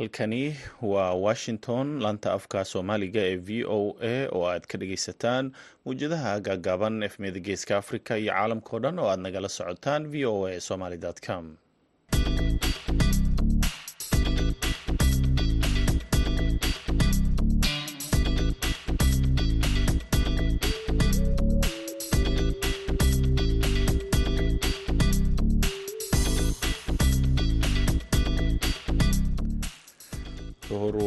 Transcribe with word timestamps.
halkani 0.00 0.56
waa 0.82 1.14
washington 1.14 1.86
laanta 2.02 2.32
afka 2.38 2.60
soomaaliga 2.70 3.20
ee 3.30 3.36
v 3.36 3.64
o 3.76 3.96
a 4.12 4.28
oo 4.36 4.44
aad 4.52 4.64
ka 4.70 4.76
dhageysataan 4.80 5.52
mawjadaha 5.84 6.32
gaagaaban 6.46 7.02
efmiyada 7.08 7.40
geeska 7.48 7.74
africa 7.82 8.10
iyo 8.22 8.32
caalamkao 8.32 8.78
dhan 8.84 8.98
oo 9.02 9.08
aad 9.12 9.20
nagala 9.26 9.48
socotaan 9.58 10.02
v 10.12 10.24
o 10.32 10.46
a 10.50 10.60
somaly 10.68 10.98
com 11.26 11.44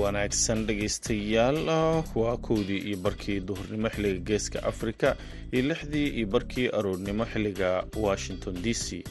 wanaagsan 0.03 0.66
dhegaystayaal 0.67 1.57
waa 2.21 2.38
kowdii 2.48 2.81
iyo 2.89 2.98
barkii 3.05 3.39
duhurnimo 3.39 3.89
xilliga 3.89 4.20
geeska 4.29 4.59
afrika 4.71 5.16
iyo 5.52 5.63
lixdii 5.70 6.07
iyo 6.17 6.27
barkii 6.27 6.67
aroornimo 6.77 7.26
xilliga 7.26 7.70
washington 8.05 8.55
d 8.63 8.73
c. 8.73 9.03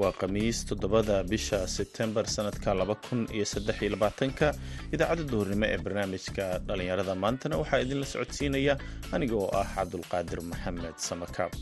Waa 0.00 0.12
khamiis 0.12 0.64
toddobada 0.66 1.22
bisha 1.24 1.68
sebtembar 1.68 2.26
iyo 3.82 3.90
labaatanka 3.94 4.54
idaacadda 4.92 5.24
duhurnimo 5.32 5.66
ee 5.66 5.78
barnaamijka 5.78 6.58
dhallinyarada 6.66 7.14
maantana 7.14 7.56
waxaa 7.60 7.80
idinla 7.84 8.06
socodsiinaya 8.06 8.74
aniga 9.12 9.36
oo 9.36 9.50
ah 9.60 9.66
cabdulqaadir 9.76 10.40
maxamed 10.50 10.96
samakaab 11.08 11.52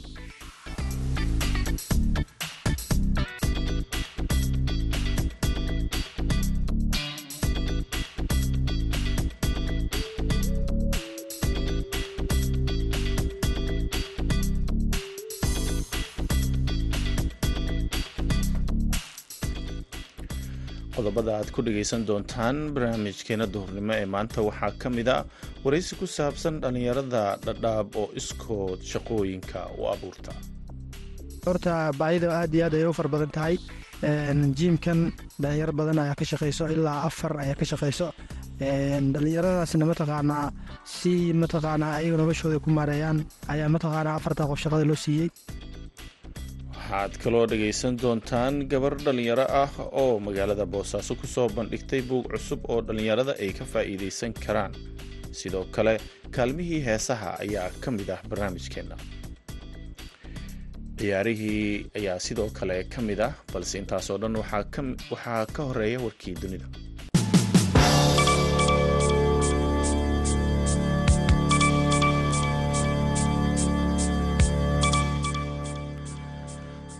qodobada 21.29 21.45
aad 21.45 21.51
ku 21.55 21.61
dhagaysan 21.67 22.03
doontaan 22.09 22.57
barnaamijkeena 22.75 23.47
duhurnimo 23.55 23.93
ee 24.01 24.07
maanta 24.15 24.41
waxaa 24.49 24.73
ka 24.83 24.89
mid 24.97 25.09
a 25.09 25.17
waraysi 25.65 25.93
ku 26.01 26.07
saabsan 26.17 26.55
dhallinyarada 26.63 27.23
dhadhaab 27.47 27.89
oo 28.01 28.09
iskood 28.21 28.79
shaqooyinka 28.93 29.61
u 29.79 29.83
abuurta. 29.95 30.33
Horta 31.47 31.75
baahida 32.01 32.29
aad 32.41 32.55
iyo 32.55 32.65
aad 32.67 32.75
ayay 32.79 32.89
u 32.91 32.93
far 32.99 33.09
badan 33.15 33.31
tahay. 33.37 33.57
Jiimkan 34.59 34.99
dhalinyaro 35.43 35.73
badan 35.81 35.99
ayaa 36.05 36.17
ka 36.21 36.25
shaqayso 36.33 36.65
ilaa 36.75 36.99
afar 37.09 37.33
ayaa 37.45 37.57
ka 37.61 37.65
shaqayso 37.73 38.07
dhallinyaradaasna 39.13 39.85
mataqaanaa 39.93 40.47
si 40.97 41.13
mataqaanaa 41.43 41.93
ayaga 42.01 42.17
noloshooda 42.23 42.59
ku 42.65 42.71
maareeyaan 42.79 43.19
ayaa 43.53 43.69
mataqaanaa 43.77 44.17
afarta 44.19 44.49
qof 44.51 44.59
shaqada 44.65 44.85
loo 44.91 44.99
siiyey 45.05 45.29
waxaad 46.89 47.17
kaloo 47.23 47.47
dhagaysan 47.51 47.97
doontaan 48.03 48.55
gabar 48.73 48.95
dhallinyaro 49.05 49.45
ah 49.63 49.71
oo 50.03 50.15
magaalada 50.27 50.65
boosaaso 50.75 51.15
ku 51.21 51.27
soo 51.35 51.49
bandhigtay 51.57 52.01
buug 52.09 52.25
cusub 52.33 52.61
oo 52.73 52.81
dhallinyarada 52.87 53.33
ay 53.43 53.51
ka 53.59 53.65
faa'iidaysan 53.73 54.33
karaan. 54.45 54.73
Sidoo 55.39 55.65
kale 55.75 55.95
kaalmihii 56.37 56.81
heesaha 56.89 57.31
ayaa 57.45 57.69
ka 57.83 57.91
mid 57.91 58.09
ah 58.15 58.21
barnaamijkeenna. 58.31 58.97
Ciyaarihii 60.99 61.91
ayaa 61.99 62.19
sidoo 62.27 62.51
kale 62.59 62.77
ka 62.93 63.01
mid 63.09 63.21
ah 63.29 63.33
balse 63.53 63.75
intaasoo 63.83 64.19
dhan 64.23 64.37
waxaa 64.43 65.45
ka 65.57 65.63
horreeya 65.69 65.99
warkii 66.07 66.35
dunida 66.43 66.67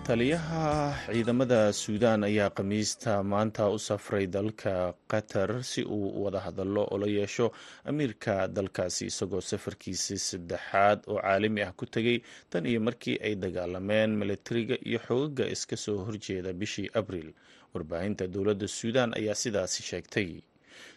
taliyaha 0.09 0.97
ciidamada 1.13 1.61
suudaan 1.73 2.25
ayaa 2.25 2.51
khamiista 2.57 3.23
maanta 3.23 3.69
u 3.69 3.79
safray 3.79 4.27
dalka 4.27 4.95
qatar 5.13 5.51
si 5.71 5.83
uu 5.85 6.25
wada 6.25 6.41
hadallo 6.41 6.83
oo 6.91 6.99
la 6.99 7.07
yeesho 7.07 7.53
amiirka 7.85 8.49
dalkaasi 8.49 9.07
isagoo 9.13 9.41
safarkiisii 9.51 10.19
saddexaad 10.29 10.99
oo 11.13 11.21
caalami 11.21 11.61
ah 11.63 11.73
ku 11.77 11.85
tegay 11.87 12.19
tan 12.51 12.65
iyo 12.67 12.81
markii 12.81 13.17
ay 13.27 13.35
dagaalameen 13.37 14.17
milatariga 14.21 14.77
iyo 14.89 14.99
xoogaga 15.07 15.45
iska 15.55 15.77
soo 15.77 15.99
horjeeda 16.09 16.53
bishii 16.53 16.89
abriil. 16.95 17.33
Warbaahinta 17.75 18.27
dowladda 18.27 18.69
suudaan 18.69 19.13
ayaa 19.19 19.35
sidaasi 19.35 19.83
sheegtay 19.83 20.41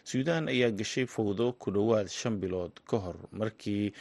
suudaan 0.04 0.48
ayaa 0.48 0.70
gashay 0.70 1.06
fowdo 1.06 1.52
ku 1.60 1.70
dhowaad 1.70 2.08
shan 2.08 2.36
bilood 2.40 2.72
ka 2.90 2.96
hor 3.04 3.16
markii 3.32 3.92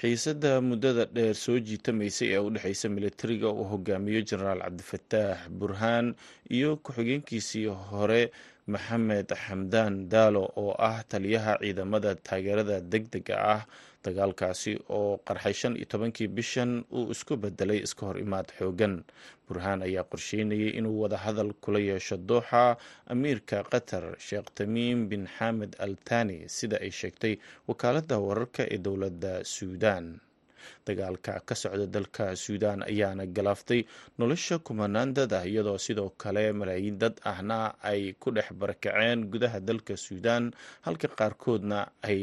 xiisadda 0.00 0.60
muddada 0.60 1.04
dheer 1.06 1.34
soo 1.34 1.58
jiitamaysay 1.58 2.28
ee 2.34 2.38
u 2.46 2.50
dhexeysa 2.50 2.88
militariga 2.88 3.48
uu 3.50 3.64
hogaamiyo 3.72 4.20
jenaraal 4.30 4.60
cabdifataax 4.66 5.48
burhaan 5.58 6.14
iyo 6.50 6.76
ku-xigeenkiisii 6.84 7.66
hore 7.90 8.30
maxamed 8.66 9.28
xamdaan 9.44 10.08
daalo 10.08 10.42
oo 10.56 10.72
ah 10.78 11.02
taliyaha 11.08 11.58
ciidamada 11.62 12.14
taageerada 12.14 12.80
deg 12.80 13.04
dega 13.12 13.36
ah 13.56 13.62
dagaalkaasi 14.04 14.72
oo 14.98 15.18
qarxay 15.28 15.52
shan 15.60 15.74
iyo 15.76 15.86
tobankii 15.92 16.28
bishan 16.36 16.84
uu 16.92 17.10
isku 17.14 17.36
bedelay 17.36 17.80
iska 17.86 18.06
hor 18.06 18.18
imaad 18.24 18.48
xoogan. 18.58 18.94
Burhaan 19.48 19.82
ayaa 19.86 20.04
qorsheynayay 20.12 20.70
inuu 20.78 21.00
wada 21.02 21.16
hadal 21.24 21.52
kula 21.64 21.78
yeesho 21.88 22.16
dooxa 22.16 22.76
amiirka 23.12 23.58
qatar 23.72 24.04
sheekh 24.26 24.48
tamiim 24.58 25.08
bin 25.10 25.26
xamed 25.36 25.72
al 25.84 25.94
tani 26.08 26.38
sida 26.56 26.76
ay 26.84 26.90
sheegtay 27.00 27.34
wakaaladda 27.68 28.16
wararka 28.26 28.62
ee 28.74 28.78
dowladda 28.86 29.32
suudaan 29.44 30.06
dagaalka 30.86 31.32
ka 31.48 31.54
socda 31.62 31.86
dalka 31.96 32.24
suudaan 32.44 32.80
ayaana 32.90 33.24
galaaftay 33.36 33.80
nolosha 34.18 34.58
kumanaan 34.66 35.10
dad 35.16 35.32
ah 35.38 35.44
iyadoo 35.50 35.78
sidoo 35.86 36.10
kale 36.22 36.44
malaayiin 36.60 36.98
dad 37.02 37.14
ahna 37.32 37.58
ay 37.90 38.02
ku 38.22 38.28
dhex 38.36 38.48
barakaceen 38.60 39.18
gudaha 39.32 39.58
dalka 39.68 39.94
suudaan 40.06 40.44
halka 40.86 41.08
qaarkoodna 41.18 41.78
ay 42.10 42.20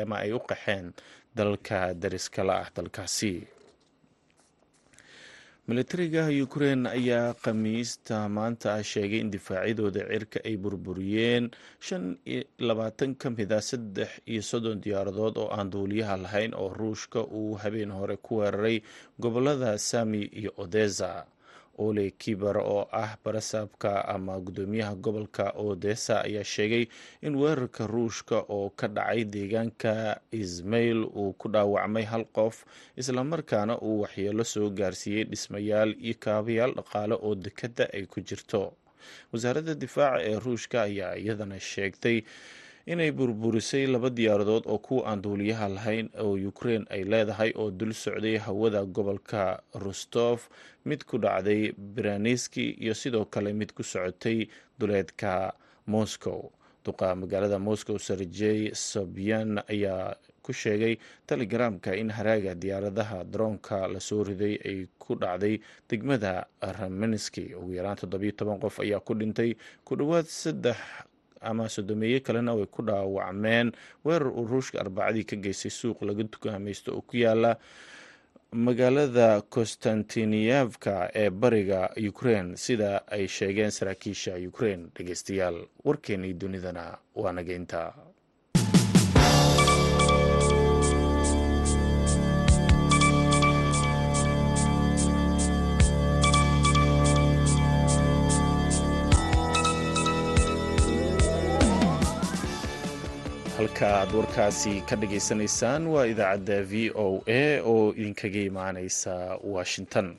ama 0.00 0.16
ay 0.24 0.30
u 0.32 0.40
qaxeen 0.50 0.86
dalka 1.38 1.78
dariskala 2.02 2.54
ah 2.62 2.68
dalkaasi 2.76 3.32
militariga 5.68 6.22
ukrein 6.46 6.86
ayaa 6.86 7.34
khamiista 7.42 8.28
maanta 8.36 8.72
sheegay 8.90 9.20
in 9.24 9.30
difaacyadooda 9.34 10.02
cirka 10.12 10.38
ay 10.48 10.54
burburiyeen 10.56 11.50
shan 11.86 12.04
labaatan 12.68 13.14
ka 13.18 13.30
mid 13.30 13.50
a 13.52 13.60
saddex 13.60 14.10
iyo 14.30 14.42
soddon 14.50 14.78
diyaaradood 14.84 15.34
oo 15.42 15.48
aan 15.56 15.70
duuliyaha 15.74 16.16
lahayn 16.24 16.54
oo 16.54 16.68
ruushka 16.70 17.20
uu 17.26 17.58
habeen 17.62 17.90
hore 17.90 18.16
ku 18.16 18.38
weeraray 18.40 18.78
gobollada 19.18 19.78
sami 19.78 20.22
iyo 20.40 20.50
odesa 20.56 21.26
ole 21.78 22.10
kibar 22.22 22.56
oo 22.58 22.82
ah 23.02 23.16
barasaabka 23.24 23.90
ama 24.14 24.34
guddoomiyaha 24.40 24.94
gobolka 25.04 25.44
odesa 25.66 26.14
ayaa 26.26 26.44
sheegay 26.44 26.84
in 27.26 27.34
weerarka 27.40 27.86
ruushka 27.86 28.36
oo 28.56 28.70
ka 28.78 28.86
dhacay 28.88 29.24
deegaanka 29.24 29.92
ismail 30.42 31.04
uu 31.04 31.32
ku 31.40 31.48
dhaawacmay 31.54 32.04
hal 32.12 32.24
qof 32.38 32.56
islamarkaana 33.00 33.74
uu 33.88 34.00
waxyeelo 34.02 34.44
soo 34.44 34.70
gaarsiiyey 34.70 35.24
dhismayaal 35.30 35.90
iyo 36.06 36.14
kaabayaal 36.24 36.72
dhaqaale 36.78 37.14
oo 37.26 37.34
dekadda 37.34 37.84
ay 37.96 38.04
ku 38.06 38.20
jirto. 38.20 38.62
Wasaaradda 39.32 39.74
difaaca 39.82 40.18
ee 40.28 40.38
ruushka 40.44 40.82
ayaa 40.88 41.14
iyadana 41.22 41.60
sheegtay 41.60 42.18
inay 42.86 43.10
burburisay 43.18 43.86
laba 43.90 44.10
diyaaradood 44.10 44.64
oo 44.70 44.78
kuwa 44.78 45.06
aan 45.10 45.22
duuliyaha 45.22 45.66
lahayn 45.76 46.06
oo 46.22 46.34
ukrein 46.50 46.86
ay 46.94 47.02
leedahay 47.04 47.50
oo 47.58 47.70
dul 47.70 47.92
socday 47.92 48.36
hawada 48.38 48.84
gobolka 48.84 49.58
rostof 49.74 50.48
mid 50.84 51.02
ku 51.04 51.18
dhacday 51.18 51.72
beraneski 51.74 52.70
iyo 52.78 52.94
sidoo 52.94 53.24
kale 53.26 53.52
mid 53.52 53.72
ku 53.74 53.82
socotay 53.82 54.46
duleedka 54.78 55.52
moscow. 55.86 56.50
Duqa 56.86 57.14
magaalada 57.18 57.58
moscow 57.58 57.98
serjey 57.98 58.70
sobyan 58.74 59.58
ayaa 59.66 60.14
ku 60.42 60.52
sheegay 60.54 60.94
telegramka 61.26 61.90
in 61.98 62.10
haraaga 62.14 62.54
diyaaradaha 62.54 63.24
daroonka 63.26 63.88
la 63.90 63.98
soo 63.98 64.22
riday 64.22 64.54
ay 64.62 64.86
ku 64.98 65.18
dhacday 65.18 65.58
degmada 65.90 66.46
ramenski 66.62 67.50
ugu 67.58 67.74
yaraan 67.82 67.98
toddobiyo 67.98 68.32
toban 68.38 68.62
qof 68.62 68.78
ayaa 68.78 69.02
ku 69.02 69.14
dhintay. 69.18 69.58
Ku 69.82 69.98
dhowaad 69.98 70.30
saddex 70.30 70.78
ama 71.50 71.68
sodomeeye 71.68 72.20
kalena 72.26 72.52
way 72.58 72.66
ku 72.66 72.82
dhaawacmeen. 72.82 73.72
Weerar 74.04 74.28
uu 74.28 74.46
ruushka 74.50 74.80
arbacadii 74.84 75.24
ka 75.30 75.36
geystay 75.36 75.70
suuq 75.70 76.02
laga 76.08 76.22
dukaamaysto 76.32 76.90
oo 76.96 77.02
ku 77.08 77.16
yaalla 77.24 77.52
magaalada 78.52 79.42
konstantiniyevka 79.54 81.10
ee 81.14 81.30
bariga 81.30 81.90
ukrein 82.08 82.56
sida 82.56 83.02
ay 83.10 83.26
sheegeen 83.28 83.70
saraakiisha 83.70 84.32
ukrein 84.48 84.90
dhegeystayaal 84.96 85.58
warkeenii 85.84 86.32
dunidana 86.40 86.98
waa 87.14 87.32
nageynta 87.32 87.92
halka 103.66 103.86
aad 104.00 104.12
warkaasi 104.14 104.80
ka 104.88 104.96
dhageysanaysaan 104.96 105.86
waa 105.86 106.06
idaacadda 106.06 106.62
v 106.70 106.90
o 106.94 107.22
a 107.26 107.60
oo 107.72 107.92
idinkaga 107.92 108.38
imaaneysa 108.50 109.38
washington. 109.42 110.16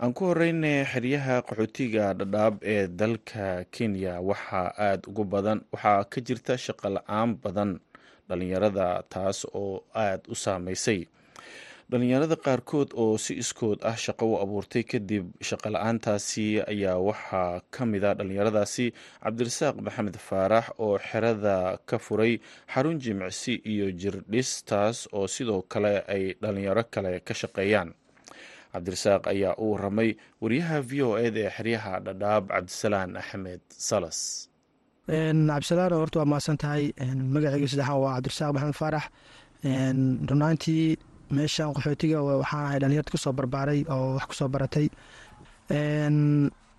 Aan 0.00 0.12
ku 0.12 0.24
horeyna 0.28 0.84
xeryaha 0.92 1.40
qaxootiga 1.48 2.12
dhadhaab 2.14 2.54
ee 2.62 2.86
dalka 2.86 3.64
kenya 3.70 4.20
waxaa 4.20 4.68
aada 4.78 5.08
ugu 5.08 5.24
badan 5.24 5.60
waxaa 5.72 6.04
ka 6.04 6.20
jirta 6.20 6.54
shaqo 6.58 6.88
la'aan 6.96 7.30
badan 7.42 7.80
dhalinyarada 8.28 9.02
taas 9.08 9.46
oo 9.54 9.84
aada 9.94 10.22
u 10.28 10.34
saameysay 10.34 11.06
dhalinyarada 11.90 12.36
qaarkood 12.46 12.88
oo 13.02 13.18
si 13.24 13.32
iskood 13.42 13.78
ah 13.90 13.96
shaqo 14.04 14.24
u 14.32 14.34
abuurtay 14.44 14.82
kadib 14.92 15.24
shaqo 15.48 15.68
la'aantaasi 15.74 16.46
ayaa 16.72 16.96
waxaa 17.08 17.60
ka 17.74 17.82
mid 17.92 18.02
a 18.08 18.10
dhalinyaradaasi 18.18 18.86
cabdirasaaq 19.24 19.76
maxamed 19.86 20.16
faarax 20.28 20.66
oo 20.84 20.96
xerada 21.08 21.56
ka 21.88 21.96
furay 22.04 22.32
xarun 22.72 22.96
jimicsi 23.04 23.54
iyo 23.72 23.86
jirdhis 24.00 24.50
taas 24.70 24.96
oo 25.16 25.26
sidoo 25.34 25.60
kale 25.72 25.94
ay 26.14 26.24
dhalinyaro 26.42 26.82
kale 26.94 27.12
ka 27.26 27.34
shaqeeyaan. 27.40 27.90
Cabdirasaaq 28.72 29.22
ayaa 29.32 29.54
u 29.62 29.64
waramay 29.72 30.10
wariyaha 30.42 30.76
v 30.88 30.92
o 31.06 31.10
eda 31.26 31.40
ee 31.46 31.52
xeryaha 31.56 31.92
dhadhaab 32.06 32.44
cabdisalaan 32.54 33.10
axmed 33.20 33.62
salas. 33.88 34.18
Cabdisalaan 35.50 35.92
horta 36.00 36.18
waa 36.20 36.30
mahadsan 36.32 36.56
tahay 36.62 36.84
magaceyga 37.34 37.68
saddexaan 37.72 38.00
waa 38.04 38.14
cabdirasaaq 38.16 38.50
maxamed 38.56 38.78
faarax. 38.82 39.04
Runaantii 40.30 40.86
meeshan 41.30 41.72
qaxootiga 41.76 42.18
waxaan 42.22 42.64
ahay 42.66 42.78
dhalinyarta 42.82 43.10
ku 43.14 43.18
soo 43.18 43.32
barbaaray 43.32 43.80
oo 43.88 44.14
wax 44.16 44.24
ku 44.30 44.34
soo 44.34 44.48
baratay. 44.48 44.86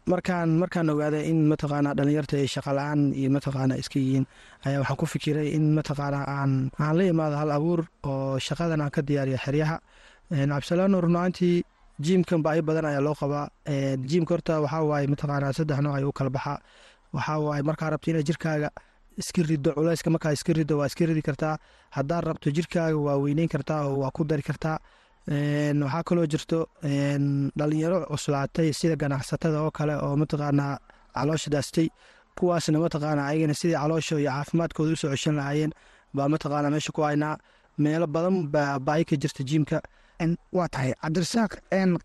Markaan 0.06 0.50
markaan 0.62 0.89
ogaaday 0.94 1.24
in 1.31 1.50
mataqaana 1.50 1.95
dhalinyarta 1.97 2.38
ay 2.38 2.45
shaqa 2.56 2.71
la'aan 2.77 3.01
iyo 3.19 3.30
mataqaana 3.36 3.74
iska 3.81 3.97
yihiin 4.00 4.25
ayaa 4.65 4.80
waxaan 4.81 4.97
ku 5.01 5.06
fikiray 5.13 5.47
in 5.57 5.74
mataqaana 5.77 6.19
aan 6.38 6.51
aan 6.80 6.95
la 6.97 7.03
imaado 7.09 7.36
hal 7.42 7.51
abuur 7.57 7.81
oo 8.06 8.38
shaqadan 8.47 8.81
aan 8.81 8.92
ka 8.95 9.01
diyaariyo 9.01 9.38
xeryaha. 9.45 9.77
Cabdisalaano 10.30 11.01
runaantii 11.01 11.63
jiimkan 12.06 12.44
baahi 12.45 12.62
badan 12.62 12.86
ayaa 12.86 13.01
loo 13.07 13.15
qabaa. 13.21 13.50
Jiimka 14.09 14.31
horta 14.36 14.62
waxaa 14.62 14.83
waaye 14.91 15.07
mataqaana 15.13 15.53
saddex 15.57 15.80
nooc 15.81 15.95
ay 15.98 16.03
u 16.06 16.12
kala 16.18 16.30
baxaa. 16.30 16.57
Waxaa 17.15 17.39
waaye 17.45 17.63
markaa 17.69 17.89
rabto 17.94 18.07
ina 18.12 18.21
jirkaaga 18.27 18.69
iska 19.21 19.41
rido 19.50 19.71
culeyska 19.77 20.09
markaa 20.09 20.31
iska 20.38 20.53
rido 20.53 20.77
waa 20.79 20.88
iska 20.88 21.06
ridi 21.06 21.21
kartaa. 21.21 21.57
Haddaad 21.95 22.23
rabto 22.25 22.50
jirkaaga 22.51 22.97
waa 22.97 23.17
weyneyn 23.23 23.50
kartaa 23.50 23.81
oo 23.88 23.97
waa 24.03 24.12
ku 24.12 24.23
dari 24.23 24.41
kartaa. 24.44 24.77
Waxaa 25.27 26.03
kaloo 26.07 26.25
jirto 26.33 26.67
dhalinyaro 27.57 28.06
cuslaatay 28.12 28.73
sida 28.73 28.95
ganacsatada 28.95 29.62
oo 29.63 29.71
kale 29.71 29.95
oo 30.06 30.15
mataqaanaa 30.21 30.77
caloosha 31.15 31.50
daastay. 31.51 31.88
Kuwaasna 32.38 32.79
mataqaana 32.79 33.27
ayagana 33.27 33.53
sidii 33.53 33.75
caloosha 33.81 34.19
iyo 34.19 34.31
caafimaadkooda 34.31 34.94
u 34.94 34.95
soo 35.01 35.09
ceshan 35.13 35.35
lahaayeen 35.39 35.71
baa 36.13 36.27
mataqaana 36.33 36.69
meesha 36.73 36.91
ku 36.91 37.01
haynaa. 37.01 37.38
Meelo 37.77 38.07
badan 38.07 38.47
baa 38.53 38.79
baahi 38.79 39.06
ka 39.06 39.15
jirta 39.15 39.44
jiimka 39.44 39.81
waa 40.57 40.67
tahay 40.73 40.94
cabdirasaaq 41.01 41.51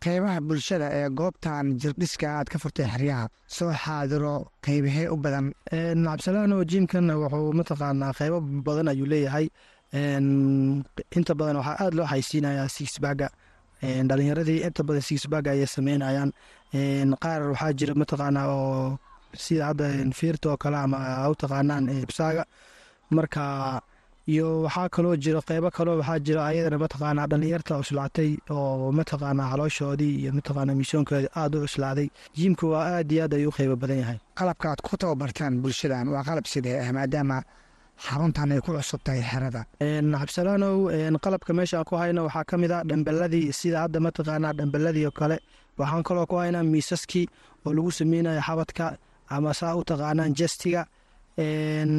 qeybaha 0.04 0.40
bulshada 0.48 0.86
ee 0.98 1.08
goobtan 1.18 1.66
jirdhiska 1.80 2.26
aad 2.38 2.48
ka 2.52 2.58
furtay 2.58 2.86
xeryaha. 2.92 3.28
Soo 3.46 3.72
xaadiro 3.72 4.34
qeybahee 4.66 5.08
u 5.14 5.16
badan. 5.16 5.46
Cabdisalaano 5.70 6.64
jiimkan 6.70 7.06
wuxuu 7.22 7.52
mataqaanaa 7.58 8.12
qeybo 8.18 8.38
badan 8.66 8.88
ayuu 8.92 9.06
leeyahay. 9.12 9.46
Inta 11.18 11.32
badan 11.38 11.56
waxaa 11.60 11.76
aada 11.82 11.96
loo 11.96 12.06
xaysiinayaa 12.12 12.68
sixbaga 12.76 13.28
dhalinyaradii 14.08 14.60
inta 14.66 14.82
badan 14.88 15.02
sixbaga 15.08 15.50
ayay 15.54 15.66
sameynayaan. 15.76 16.30
Qaar 17.22 17.40
waxaa 17.52 17.72
jira 17.78 17.94
mataqaanaa 18.00 18.46
oo 18.56 18.98
sida 19.44 19.64
hadda 19.70 19.84
fiirta 20.18 20.46
oo 20.50 20.56
kale 20.62 20.76
ama 20.84 20.98
u 21.30 21.34
taqaanaan 21.42 21.84
ibsaaga. 22.04 22.42
Marka 23.16 23.42
iyo 24.32 24.46
waxaa 24.64 24.88
kaloo 24.94 25.16
jira 25.24 25.40
qeybo 25.48 25.68
kaloo 25.76 25.96
waxaa 26.00 26.18
jira 26.26 26.40
ayadana 26.50 26.78
mataqaanaa 26.84 27.26
dhalinyarta 27.30 27.72
cuslaatay 27.80 28.30
oo 28.56 28.92
mataqaanaa 28.98 29.50
calooshoodii 29.52 30.12
iyo 30.22 30.30
mataqaanaa 30.38 30.76
miisoonkoodi 30.80 31.28
aada 31.40 31.56
u 31.58 31.62
cuslaaday 31.66 32.08
jiimka 32.36 32.64
waa 32.72 32.84
aada 32.96 33.12
iyo 33.14 33.22
aad 33.24 33.34
ayuu 33.38 33.52
qeybo 33.58 33.76
badan 33.82 33.98
yahay. 34.02 34.18
Qalabka 34.38 34.66
aad 34.72 34.80
ku 34.86 34.96
tababartaan 35.00 35.52
bulshadan 35.62 36.06
waa 36.14 36.22
qalab 36.28 36.46
sidee 36.52 36.76
ah 36.84 36.92
maadaama 36.96 37.36
xaruntan 38.06 38.52
ay 38.54 38.60
ku 38.64 38.70
cusub 38.76 39.00
tahay 39.06 39.22
xerada 39.30 39.62
cabdisalaanow 40.20 40.76
qalabka 41.24 41.50
meeshaan 41.58 41.84
ku 41.88 41.94
hayno 42.00 42.20
waxaa 42.28 42.44
ka 42.50 42.54
mid 42.62 42.70
a 42.76 42.78
dhambeladii 42.88 43.52
sida 43.58 43.78
hadda 43.84 43.98
mataqaanaa 44.06 44.52
dhambeladii 44.58 45.06
oo 45.08 45.14
kale. 45.20 45.36
Waxaan 45.80 46.02
kaloo 46.08 46.26
ku 46.30 46.36
haynaa 46.42 46.62
miisaskii 46.72 47.26
oo 47.66 47.72
lagu 47.76 47.90
sameynayo 47.98 48.40
xabadka 48.48 48.84
ama 49.34 49.50
saa 49.60 49.74
u 49.80 49.82
taqaanaan 49.90 50.32
jestiga 50.38 50.82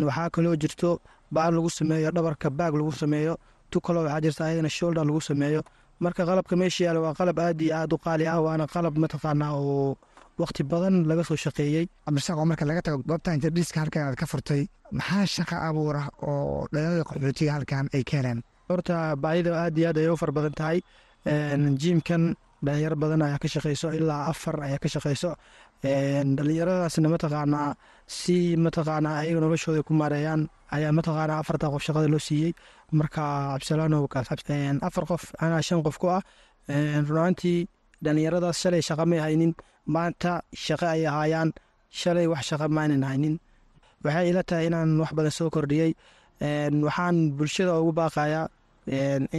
waxaa 0.07 0.29
kaloo 0.35 0.55
jirto 0.61 0.89
baal 1.35 1.53
lagu 1.57 1.69
sameeyo 1.79 2.09
dhabarka 2.15 2.47
baag 2.59 2.73
lagu 2.79 2.91
sameeyo 3.01 3.33
tu 3.71 3.77
kaloo 3.85 4.03
waxaa 4.05 4.21
jirta 4.25 4.41
ayadana 4.45 4.69
shoulder 4.77 5.03
lagu 5.09 5.21
sameeyo. 5.29 5.61
Marka 6.03 6.21
qalabka 6.29 6.55
meesha 6.61 6.81
yaalla 6.85 7.01
waa 7.05 7.13
qalab 7.19 7.37
aad 7.39 7.61
iyo 7.61 7.73
aada 7.79 7.95
u 7.95 7.99
qaali 8.05 8.25
ah 8.33 8.39
waana 8.45 8.65
qalab 8.73 8.93
mataqaanaa 9.03 9.53
oo 9.53 9.95
waqti 10.41 10.63
badan 10.71 10.95
laga 11.09 11.23
soo 11.29 11.37
shaqeeyey. 11.45 11.85
Cabdirasaaq 12.05 12.37
oo 12.41 12.45
marka 12.51 12.65
laga 12.69 12.81
tago 12.85 12.97
goobtan 13.09 13.39
jirdhiska 13.43 13.77
halkan 13.83 14.03
aad 14.07 14.15
ka 14.21 14.25
furtay 14.31 14.61
maxaa 14.97 15.25
shaqa 15.35 15.55
abuura 15.69 16.03
oo 16.27 16.67
dhalinyarada 16.73 17.03
qaxootiga 17.09 17.51
halkan 17.57 17.85
ay 17.95 18.03
ka 18.09 18.13
heleen? 18.19 18.39
Horta 18.69 19.15
baahida 19.23 19.49
aad 19.63 19.77
iyo 19.77 19.87
aad 19.89 19.97
ayay 20.01 20.09
u 20.13 20.17
far 20.21 20.31
badan 20.37 20.53
tahay. 20.59 20.79
Jiimkan 21.81 22.23
dhalinyaro 22.65 22.95
badan 23.03 23.21
ayaa 23.27 23.39
ka 23.43 23.47
shaqeyso 23.47 23.87
ilaa 23.99 24.25
afar 24.31 24.55
ayaa 24.67 24.79
ka 24.83 24.89
shaqeyso 24.89 25.29
dhalinyaradaasna 25.83 27.09
mataqaanaa 27.15 27.69
si 28.17 28.55
mataqaanaa 28.65 29.15
ayaga 29.23 29.39
noloshooda 29.45 29.81
ku 29.87 29.93
maareeyaan 30.01 30.41
ayaa 30.75 30.91
mataqaanaa 30.99 31.39
afarta 31.41 31.67
qof 31.73 31.81
shaqada 31.87 32.07
loo 32.13 32.19
siiyey? 32.27 32.51
Marka 32.99 33.21
cabdisalaano 33.51 33.97
afar 34.87 35.05
qof 35.09 35.23
anaa 35.43 35.61
shan 35.67 35.81
qof 35.85 35.97
ku 36.01 36.07
ah 36.17 36.21
runaantii 37.09 37.59
dhalinyaradaas 38.03 38.57
shalay 38.63 38.81
shaqa 38.89 39.03
may 39.11 39.19
haynin 39.25 39.53
maanta 39.93 40.31
shaqo 40.65 40.85
ay 40.93 41.01
ahaayaan 41.07 41.49
shalay 41.99 42.27
wax 42.31 42.41
shaqa 42.49 42.65
maanan 42.77 43.03
haynin. 43.09 43.35
Waxay 44.03 44.29
ila 44.29 44.43
tahay 44.49 44.65
inaan 44.69 44.99
wax 45.01 45.11
badan 45.17 45.31
soo 45.37 45.49
kordhiyey 45.55 45.91
waxaan 46.87 47.17
bulshada 47.37 47.73
ugu 47.81 47.91
baaqayaa 47.99 48.45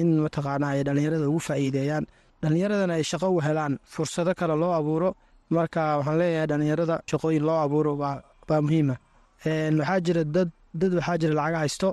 in 0.01 0.09
mataqaanaa 0.25 0.71
ay 0.75 0.83
dhalinyarada 0.87 1.27
ugu 1.31 1.41
faa'iideeyaan. 1.49 2.05
Dhalinyaradana 2.43 2.95
ay 2.99 3.05
shaqo 3.11 3.27
u 3.37 3.41
helaan 3.47 3.79
fursado 3.93 4.33
kale 4.41 4.55
loo 4.63 4.73
abuuro 4.81 5.11
marka 5.51 5.81
waxaan 5.99 6.19
leeyahay 6.21 6.47
dhalinyarada 6.51 6.97
shaqooyin 7.11 7.43
loo 7.49 7.59
abuuro 7.65 7.93
waa 8.03 8.61
muhiima 8.67 8.97
waxaa 9.45 10.01
jira 10.07 10.25
dad 10.25 10.51
dad 10.81 10.93
waxaa 10.99 11.19
jira 11.21 11.35
lacag 11.35 11.55
haysto 11.63 11.89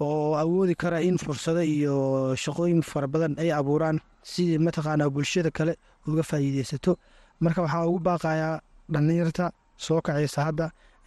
oo 0.00 0.34
awoodi 0.42 0.74
kara 0.82 0.98
in 1.08 1.16
fursado 1.18 1.62
iyo 1.62 2.34
shaqooyin 2.44 2.82
fara 2.82 3.06
badan 3.14 3.34
ay 3.42 3.50
abuuraan 3.52 3.98
sidii 4.30 4.58
mataqaanaa 4.66 5.10
bulshada 5.14 5.50
kale 5.50 5.72
uga 6.08 6.22
faa'iideysato 6.30 6.92
marka 7.40 7.62
waxaa 7.64 7.86
ugu 7.88 7.98
baaqayaa 8.06 8.60
dhalinyarta 8.92 9.44
soo 9.84 10.00
kacaysa 10.06 10.40
hadda 10.48 10.66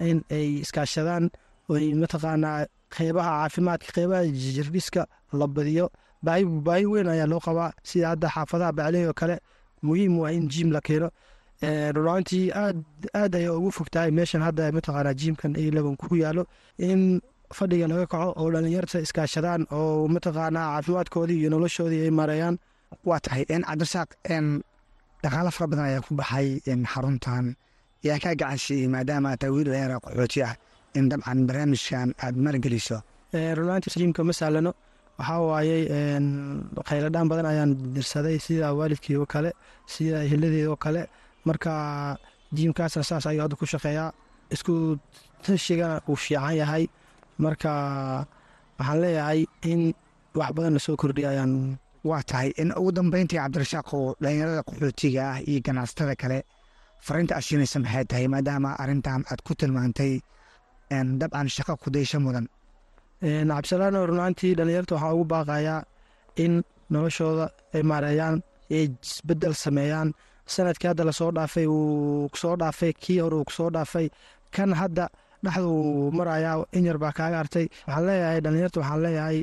in 0.10 0.18
ay 0.38 0.48
iskaashadaan 0.64 1.26
oy 1.70 1.94
mataqaanaa 2.02 2.66
qeybaha 2.96 3.32
caafimaadka 3.40 3.90
qeybaha 3.98 4.24
jirdhiska 4.56 5.02
la 5.40 5.48
badiyo. 5.48 5.88
Baahi 6.24 6.86
weyn 6.94 7.08
ayaa 7.14 7.28
loo 7.34 7.40
qabaa 7.40 7.72
sida 7.90 8.08
hadda 8.12 8.28
xaafadaha 8.36 8.72
bacley 8.78 9.14
kale. 9.20 9.36
Muhiim 9.86 10.14
waa 10.22 10.32
in 10.38 10.46
jiim 10.52 10.70
la 10.76 10.82
keeno 10.88 11.08
runaantii 11.66 12.52
aad 12.64 12.78
aad 13.14 13.36
ayay 13.36 13.50
ugu 13.50 13.72
fogtahay. 13.78 14.12
Meeshan 14.12 14.42
hadda 14.42 14.72
mataqaanaa 14.78 15.14
jiimkan 15.14 15.54
eleven 15.56 15.96
ku 15.98 16.16
yaalo 16.16 16.46
in 16.78 17.22
fadhiga 17.54 17.88
laga 17.92 18.06
kaco 18.08 18.34
oo 18.42 18.50
dhalinyarta 18.54 19.00
iskaashadaan 19.06 19.68
oo 19.72 20.08
mataqaanaa 20.16 20.68
caafimaadkoodii 20.74 21.38
iyo 21.42 21.50
noloshoodii 21.54 22.02
ay 22.06 22.10
mareeyaan. 22.20 22.58
Waa 23.06 23.20
tahay 23.20 23.46
cabdirasaaq 23.46 24.10
dhaqaalo 25.24 25.52
fara 25.56 25.68
badan 25.72 25.86
ayaa 25.90 26.02
ku 26.08 26.14
baxay 26.20 26.48
xaruntan. 26.94 27.46
Yaa 28.08 28.18
kaa 28.24 28.34
gacansiiyey 28.42 28.88
maadaama 28.94 29.38
taa 29.38 29.52
wiil 29.54 29.68
dhallinyara 29.70 30.00
qaxooti 30.06 30.40
ah. 30.48 30.56
In 30.98 31.10
dabcan 31.10 31.46
barnaamijkan 31.48 32.10
aad 32.26 32.36
margeliso 32.46 32.98
runaantii 33.58 33.94
jiimka 34.02 34.24
ma 34.28 34.34
sahlano 34.34 34.72
waxaa 35.20 35.40
waayey 35.50 35.84
khayladhaan 36.90 37.28
badan 37.32 37.46
ayaan 37.52 37.72
dirsaday 37.96 38.38
sida 38.46 38.74
waalidkii 38.80 39.16
oo 39.22 39.26
kale 39.34 39.52
sida 39.94 40.20
hiladeed 40.32 40.68
oo 40.68 40.76
kale 40.76 41.02
marka 41.48 41.72
jiimkaasna 42.56 43.04
saas 43.10 43.26
ayuu 43.30 43.42
hadda 43.46 43.56
ku 43.62 43.66
shaqeeyaa. 43.74 44.10
Isku 44.56 44.74
tashigana 45.44 45.96
uu 46.10 46.16
fiican 46.24 46.56
yahay. 46.62 46.84
Marka 47.44 47.72
waxaan 48.80 49.00
leeyahay 49.04 49.40
in 49.72 49.82
wax 50.40 50.52
badan 50.56 50.74
la 50.76 50.80
soo 50.86 50.96
kordhiya 51.02 51.30
ayaan 51.34 51.54
waa 52.10 52.22
tahay. 52.30 52.50
In 52.62 52.70
ugu 52.80 52.92
dambeyntii 52.98 53.40
cabdirasaaqo 53.44 54.00
dhalinyarada 54.22 54.62
qaxootiga 54.68 55.22
ah 55.32 55.38
iyo 55.50 55.60
ganacsatada 55.66 56.16
kale 56.22 56.38
fariinta 57.06 57.34
aad 57.38 57.46
maxay 57.84 58.06
tahay? 58.12 58.28
Maadaama 58.34 58.70
arrintan 58.82 59.22
aad 59.32 59.42
ku 59.46 59.52
tilmaantay 59.60 60.14
dabcan 61.20 61.48
shaqo 61.56 61.74
kudaysho 61.84 62.18
mudan. 62.26 62.46
Cabdisalaano 63.22 64.00
runaantii 64.12 64.54
dhalinyarta 64.58 64.94
waxaa 64.96 65.14
ugu 65.16 65.26
baaqayaa 65.34 65.80
in 66.44 66.54
noloshooda 66.94 67.46
ay 67.76 67.84
maareeyaan 67.92 68.38
ay 68.76 68.84
isbeddel 69.06 69.54
sameeyaan 69.64 70.10
sannadkii 70.56 70.88
hadda 70.92 71.04
la 71.10 71.14
soo 71.20 71.32
dhaafay 71.38 71.66
uu 71.68 72.30
ku 72.32 72.38
soo 72.44 72.56
dhaafay 72.62 72.92
kii 73.04 73.20
hore 73.24 73.36
uu 73.40 73.46
ku 73.50 73.54
soo 73.58 73.70
dhaafay. 73.76 74.08
Kan 74.56 74.72
hadda 74.82 75.06
dhexduu 75.44 76.12
marayaa 76.18 76.66
in 76.78 76.86
yar 76.86 76.98
baa 77.04 77.12
kaaga 77.18 77.38
artay 77.44 77.66
waxaan 77.88 78.06
leeyahay 78.08 78.40
dhalinyarta 78.46 78.78
waxaan 78.82 79.02
leeyahay 79.06 79.38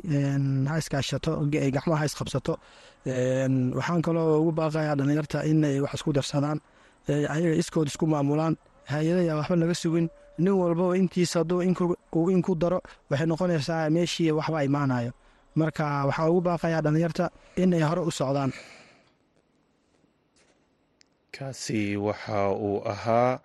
ha 0.69 0.75
iskaashato 0.81 1.31
gacmaha 1.75 1.99
ha 2.01 2.05
isqabsato 2.09 2.53
waxaan 3.77 4.01
kaloo 4.05 4.39
ugu 4.41 4.51
baaqayaa 4.59 4.95
dhalinyarta 4.99 5.37
inay 5.51 5.75
wax 5.83 5.93
isku 5.97 6.11
darsadaan 6.17 6.59
ayaga 7.09 7.55
iskood 7.61 7.87
isku 7.91 8.05
maamulaan. 8.13 8.53
Hay'adaya 8.91 9.33
waxba 9.39 9.55
laga 9.61 9.75
sugin. 9.81 10.07
Nin 10.43 10.53
walbaba 10.61 10.95
intiisa 11.01 11.39
hadduu 11.41 11.59
uu 12.17 12.29
inku 12.35 12.53
daro 12.61 12.79
waxay 13.09 13.27
noqonaysaa 13.31 13.89
meeshii 13.95 14.31
waxba 14.39 14.59
imaanayo. 14.69 15.11
Marka 15.59 15.83
waxaan 16.07 16.29
ugu 16.31 16.41
baaqayaa 16.47 16.81
dhalinyarta 16.85 17.25
inay 17.63 17.81
hore 17.89 18.01
u 18.09 18.11
socdaan 18.19 18.51
kaasi 21.37 21.97
waxa 22.07 22.39
uu 22.67 22.81
ahaa 22.93 23.39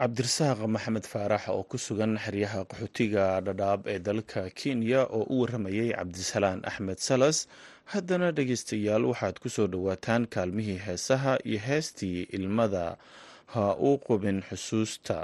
cabdirasaaq 0.00 0.58
maxamed 0.74 1.04
faarax 1.12 1.42
oo 1.54 1.62
ku 1.70 1.76
sugan 1.86 2.12
xeryaha 2.24 2.60
qaxootiga 2.70 3.24
dhadhaab 3.46 3.80
ee 3.92 3.98
dalka 4.06 4.42
kenya 4.60 5.00
oo 5.16 5.24
u 5.32 5.40
waramayay 5.42 5.88
cabdisalaan 5.98 6.60
axmed 6.70 6.98
salas. 7.08 7.38
Haddana 7.92 8.28
dhegeystayaal 8.36 9.04
waxaad 9.10 9.36
ku 9.42 9.48
soo 9.56 9.66
dhowaataan 9.72 10.26
kaalmihii 10.34 10.80
heesaha 10.86 11.38
iyo 11.48 11.58
heestii 11.68 12.22
ilmada. 12.36 12.96
Ha 13.54 13.64
u 13.88 13.98
qubin 14.06 14.42
xusuusta 14.48 15.16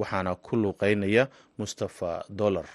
waxaana 0.00 0.32
ku 0.46 0.56
luuqeynaya 0.62 1.24
mustafa 1.58 2.24
dolar 2.40 2.68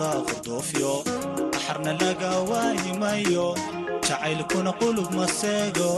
waa 0.00 0.14
wada 0.14 0.20
qurdoofyo 0.28 0.92
axarna 1.56 1.92
laga 2.00 2.30
waayimayo 2.50 3.46
jacaylkuna 4.06 4.72
qulub 4.80 5.08
maseego 5.18 5.90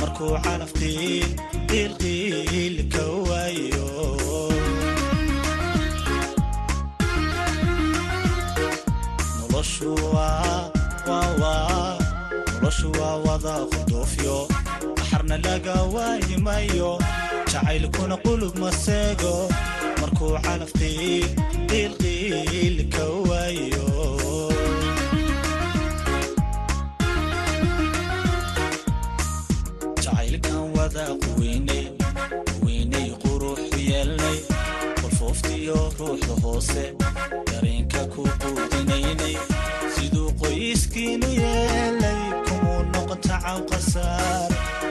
markuu 0.00 0.34
calaftiin 0.44 1.28
qiilqiil 1.70 2.76
ka 2.94 3.04
waayo. 3.28 3.86
Noloshu 12.60 12.88
waa 12.98 13.16
wada 13.26 13.54
qurdoofyo 13.70 14.36
axarna 15.02 15.36
laga 15.46 15.74
waayimayo 15.94 16.90
jacaylkuna 17.52 18.16
qulub 18.24 18.54
maseego 18.62 19.34
markuu 20.00 20.32
calaftiin 20.46 21.26
qiilqiil 21.70 22.21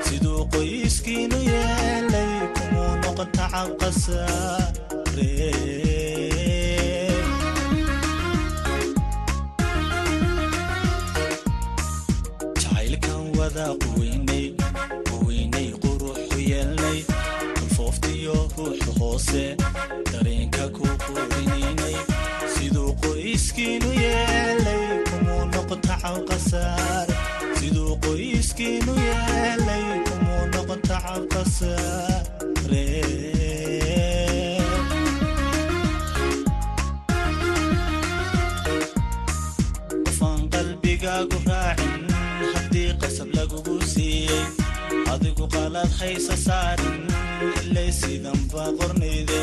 siduu 0.05 0.41
qoyskiinu 0.53 1.39
yeelay 1.53 2.31
kumuu 2.57 2.91
noqon 3.03 3.29
tacaw 3.37 3.67
qasaar 3.79 4.69
qalbigaagu 41.01 41.37
raacin 41.49 42.05
haddii 42.53 42.93
qasab 43.01 43.29
lagugu 43.37 43.75
siiyey. 43.93 44.43
Adigu 45.13 45.45
qalaad 45.53 45.89
haysa 45.99 46.35
saarin 46.45 47.01
ilay 47.65 47.89
sidanba 47.99 48.63
qornayde. 48.79 49.39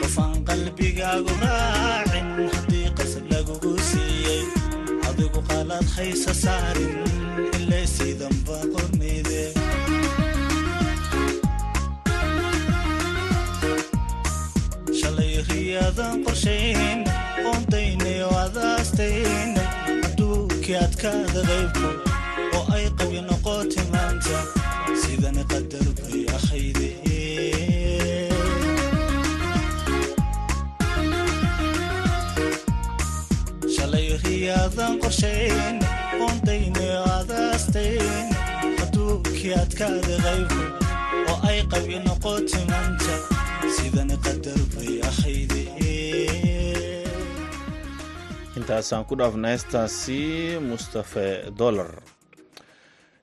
Qofaan 0.00 0.34
qalbigaagu 0.48 1.32
raacin 1.44 2.26
haddii 2.54 2.88
qasab 2.98 3.24
lagugu 3.32 3.72
siiyey. 3.90 4.42
Adigu 5.08 5.40
qalaad 5.50 5.86
haysa 5.96 6.32
saarin 6.42 6.94
ilay 7.60 7.86
sidanba 7.96 8.58
qornayde. 8.74 9.42
Shalay 14.98 15.34
riyadan 15.48 16.16
qorshayn 16.26 16.98
qoondaynay 17.44 18.18
oo 18.26 18.34
adaastaynay 18.46 19.57
adduunkii 20.98 21.30
adkaada 21.30 21.42
qaybku 21.48 21.88
oo 22.56 22.64
ay 22.74 22.86
qabi 22.98 23.18
noqotay 23.28 23.86
maanta 23.92 24.36
sidani 25.00 25.42
qadar 25.50 25.86
bay 25.98 26.20
ahayde 26.36 26.88
shalay 33.74 34.08
riyadan 34.24 34.94
qorshayn 35.02 35.76
qoondaynay 36.18 36.90
oo 37.00 37.06
adaastayn 37.20 38.26
adduunkii 38.84 39.52
adkaada 39.62 40.16
qaybku 40.26 40.62
oo 41.30 41.36
ay 41.50 41.58
qabi 41.72 41.96
noqotay 42.06 42.64
maanta 42.72 43.14
intaasaan 48.68 49.04
ku 49.08 49.16
dhaafna 49.16 49.48
heestaasi 49.56 50.60
mustafe 50.60 51.48
dolar 51.56 51.88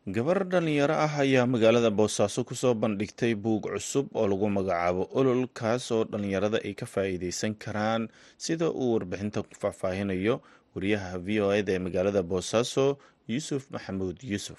gabar 0.10 0.42
dhalinyaro 0.52 0.96
ah 1.06 1.14
ayaa 1.22 1.46
magaalada 1.46 1.92
boosaaso 1.94 2.42
ku 2.50 2.56
soo 2.58 2.74
bandhigtay 2.74 3.38
buug 3.38 3.70
cusub 3.70 4.10
oo 4.18 4.26
lagu 4.26 4.50
magacaabo 4.50 5.04
olol 5.14 5.46
kaas 5.54 5.86
oo 5.94 6.02
dhalinyarada 6.10 6.66
ay 6.66 6.74
ka 6.74 6.86
faa'iideysan 6.90 7.54
karaan 7.62 8.10
sida 8.42 8.74
uu 8.74 8.98
warbixinta 8.98 9.46
ku 9.46 9.54
faahfaahinayo 9.62 10.42
wariyaha 10.74 11.22
v 11.22 11.28
o 11.46 11.54
eda 11.54 11.78
ee 11.78 11.82
magaalada 11.86 12.22
boosaaso 12.26 12.98
yuusuf 13.30 13.70
maxamuud 13.70 14.18
yuusuf. 14.26 14.58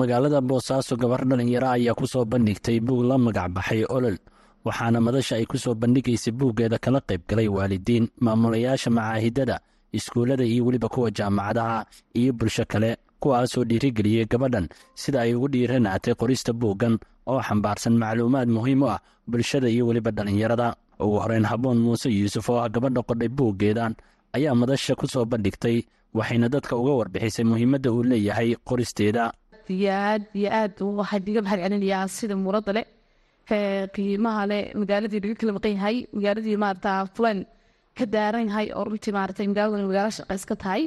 Magaalada 0.00 0.44
boosaaso 0.44 1.00
gabar 1.00 1.24
dhalinyaro 1.24 1.68
ayaa 1.80 1.96
ku 1.96 2.04
soo 2.04 2.28
bandhigtay 2.28 2.76
buug 2.84 3.08
la 3.08 3.16
magac 3.16 3.48
baxay 3.56 3.88
olol 3.88 4.20
waxaana 4.68 5.00
madasha 5.00 5.40
ay 5.40 5.48
ku 5.48 5.56
soo 5.56 5.72
bandhigaysay 5.72 6.36
buuggeeda 6.36 6.76
kala 6.76 7.00
qayb 7.08 7.24
galay 7.24 7.48
waalidiin 7.48 8.04
maamulayaasha 8.20 8.92
macaahidada 8.92 9.56
iskuullada 9.92 10.44
iyo 10.52 10.62
weliba 10.66 10.88
kuwa 10.94 11.10
jaamacadaha 11.18 11.86
iyo 12.20 12.32
bulsho 12.38 12.64
kale 12.72 12.90
kuwaasoo 13.20 13.64
dhiirigeliyey 13.70 14.24
gabadhan 14.32 14.66
sida 14.94 15.20
ay 15.24 15.34
ugu 15.34 15.48
dhiiranaatay 15.52 16.14
qorista 16.20 16.52
buuggan 16.52 16.94
oo 17.30 17.40
xambaarsan 17.48 17.94
macluumaad 18.02 18.48
muhiim 18.56 18.82
u 18.82 18.88
ah 18.94 18.98
bulshada 19.30 19.68
iyo 19.74 19.86
weliba 19.88 20.10
dhallinyarada 20.16 20.66
ugu 21.04 21.16
horeyn 21.22 21.44
haboon 21.50 21.78
muuse 21.84 22.08
yuusuf 22.18 22.48
oo 22.50 22.58
ah 22.64 22.68
gabadha 22.74 23.02
qodhay 23.08 23.28
buuggeedan 23.38 23.92
ayaa 24.36 24.54
madasha 24.60 24.94
ku 25.00 25.06
soo 25.12 25.24
bandhigtay 25.32 25.76
waxayna 26.18 26.48
dadka 26.54 26.76
uga 26.80 26.92
warbixisay 27.00 27.44
muhiimadda 27.50 27.88
uu 27.92 28.02
leeyahay 28.10 28.50
qoristeeda. 28.68 29.24
Aad 29.68 30.22
iyo 30.38 30.48
aad 30.60 30.74
waxaan 31.00 31.22
iga 31.30 31.40
mahad 31.46 31.60
celinayaa 31.64 32.08
sida 32.16 32.34
muurada 32.36 32.72
leh 32.76 32.86
qiimaha 33.94 34.42
leh 34.50 34.62
magaaladii 34.80 35.20
laga 35.24 35.34
kala 35.40 35.52
maqan 35.56 35.72
yahay 35.76 35.96
magaaladii 36.16 36.56
maarata 36.64 36.92
fulan 37.14 37.38
ka 37.98 38.04
daaran 38.14 38.46
yahay 38.48 38.66
oo 38.76 38.84
runtii 38.88 39.12
maarata 39.18 39.42
magaalada 39.50 39.86
magaalo 39.90 40.10
shaqays 40.18 40.44
ka 40.50 40.54
tahay 40.62 40.82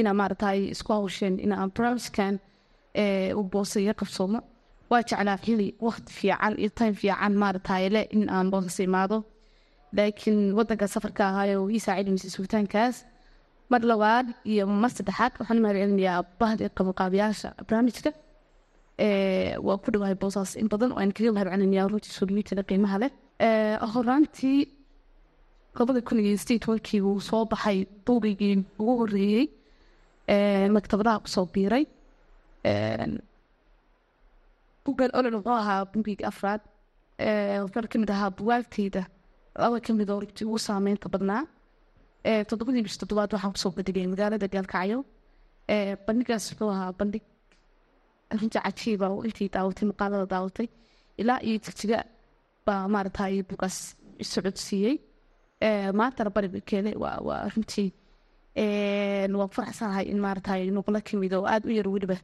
ina 0.00 0.10
maarata 0.20 0.48
isku 0.74 0.90
hawsheen 0.96 1.34
ina 1.44 1.56
barnaamijkan 1.74 2.34
u 3.38 3.42
boosaya 3.52 3.92
qabsoomo. 4.00 4.40
Waa 4.90 5.02
jeclaa 5.08 5.38
xili 5.44 5.68
waqti 5.86 6.10
fiican 6.18 6.54
iyo 6.62 6.70
time 6.78 6.94
fiican 7.00 7.32
maarataye 7.42 7.88
le 7.94 8.02
in 8.16 8.28
aan 8.36 8.50
boosas 8.52 8.78
imaado. 8.86 9.16
Laakiin 9.96 10.38
wadanka 10.58 10.86
safarka 10.94 11.22
ahaayo 11.30 11.58
ii 11.74 11.80
saacidaysay 11.86 12.30
sugitaankaas 12.36 12.96
mar 13.72 13.80
labaad 13.90 14.26
iyo 14.52 14.64
mar 14.82 14.90
saddexaad 14.96 15.32
waxaan 15.40 15.60
mahad 15.64 15.76
celinayaa 15.82 16.22
bahda 16.40 16.64
qabanqaabiyaasha 16.78 17.48
barnaamijka. 17.66 18.10
Waa 19.66 19.76
ku 19.82 19.88
dhawahay 19.92 20.14
boosaas 20.22 20.52
in 20.60 20.68
badan 20.72 20.90
waan 20.96 21.10
kaga 21.16 21.30
mahad 21.36 21.48
celinayaa 21.52 21.88
runtii 21.92 22.12
sugmiitada 22.18 22.62
qiimaha 22.68 22.96
leh. 23.02 23.10
Horaantii 23.94 24.58
labada 25.78 26.00
kun 26.08 26.18
iyo 26.20 26.36
sideed 26.42 26.62
tobankii 26.64 27.00
wuu 27.06 27.20
soo 27.28 27.42
baxay 27.52 27.78
buugigii 28.06 28.54
ugu 28.80 28.92
horeeyey 29.00 29.46
maktabadaha 30.76 31.18
ku 31.24 31.28
soo 31.34 31.46
biiray 31.54 31.84
buuggan 34.84 35.10
olol 35.18 35.34
wuxuu 35.38 35.56
ahaa 35.62 35.82
buugigii 35.92 36.26
afraad 36.32 36.62
wuxuuna 37.64 37.88
ka 37.92 37.98
mid 38.02 38.10
ahaa 38.14 38.30
buwaagteyda 38.38 39.02
laba 39.62 39.78
ka 39.86 39.92
mid 39.98 40.08
oo 40.12 40.20
runtii 40.22 40.46
ugu 40.48 40.58
saameynta 40.68 41.08
badnaa 41.14 41.42
toddobadii 42.48 42.82
bish 42.86 42.98
toddobaad 43.00 43.30
waxaan 43.34 43.52
ku 43.54 43.58
soo 43.62 43.72
bandhigay 43.76 44.06
magaalada 44.12 44.46
gaalkacyo 44.54 44.98
bandhigaas 46.06 46.44
wuxuu 46.50 46.70
ahaa 46.74 46.92
bandhig 47.00 47.24
runtii 48.40 48.60
cajiiba 48.66 49.06
oo 49.14 49.22
intii 49.28 49.48
daawatay 49.54 49.86
maqaalada 49.90 50.26
daawatay 50.34 50.68
ilaa 51.20 51.40
iyo 51.46 51.58
jigjiga 51.64 51.98
baa 52.66 52.82
maaragtay 52.94 53.34
buugaas 53.48 53.76
socodsiiyey 54.32 54.94
maantana 55.98 56.30
bariga 56.36 56.60
keene 56.70 56.90
waa 57.02 57.18
waa 57.28 57.42
runtii 57.54 57.88
waan 59.38 59.50
faraxsanahay 59.56 60.04
in 60.12 60.18
maaragtay 60.24 60.70
nuqlo 60.76 61.00
ka 61.08 61.14
mid 61.22 61.32
oo 61.34 61.44
aada 61.52 61.66
u 61.68 61.72
yar 61.78 61.88
weliba 61.94 62.16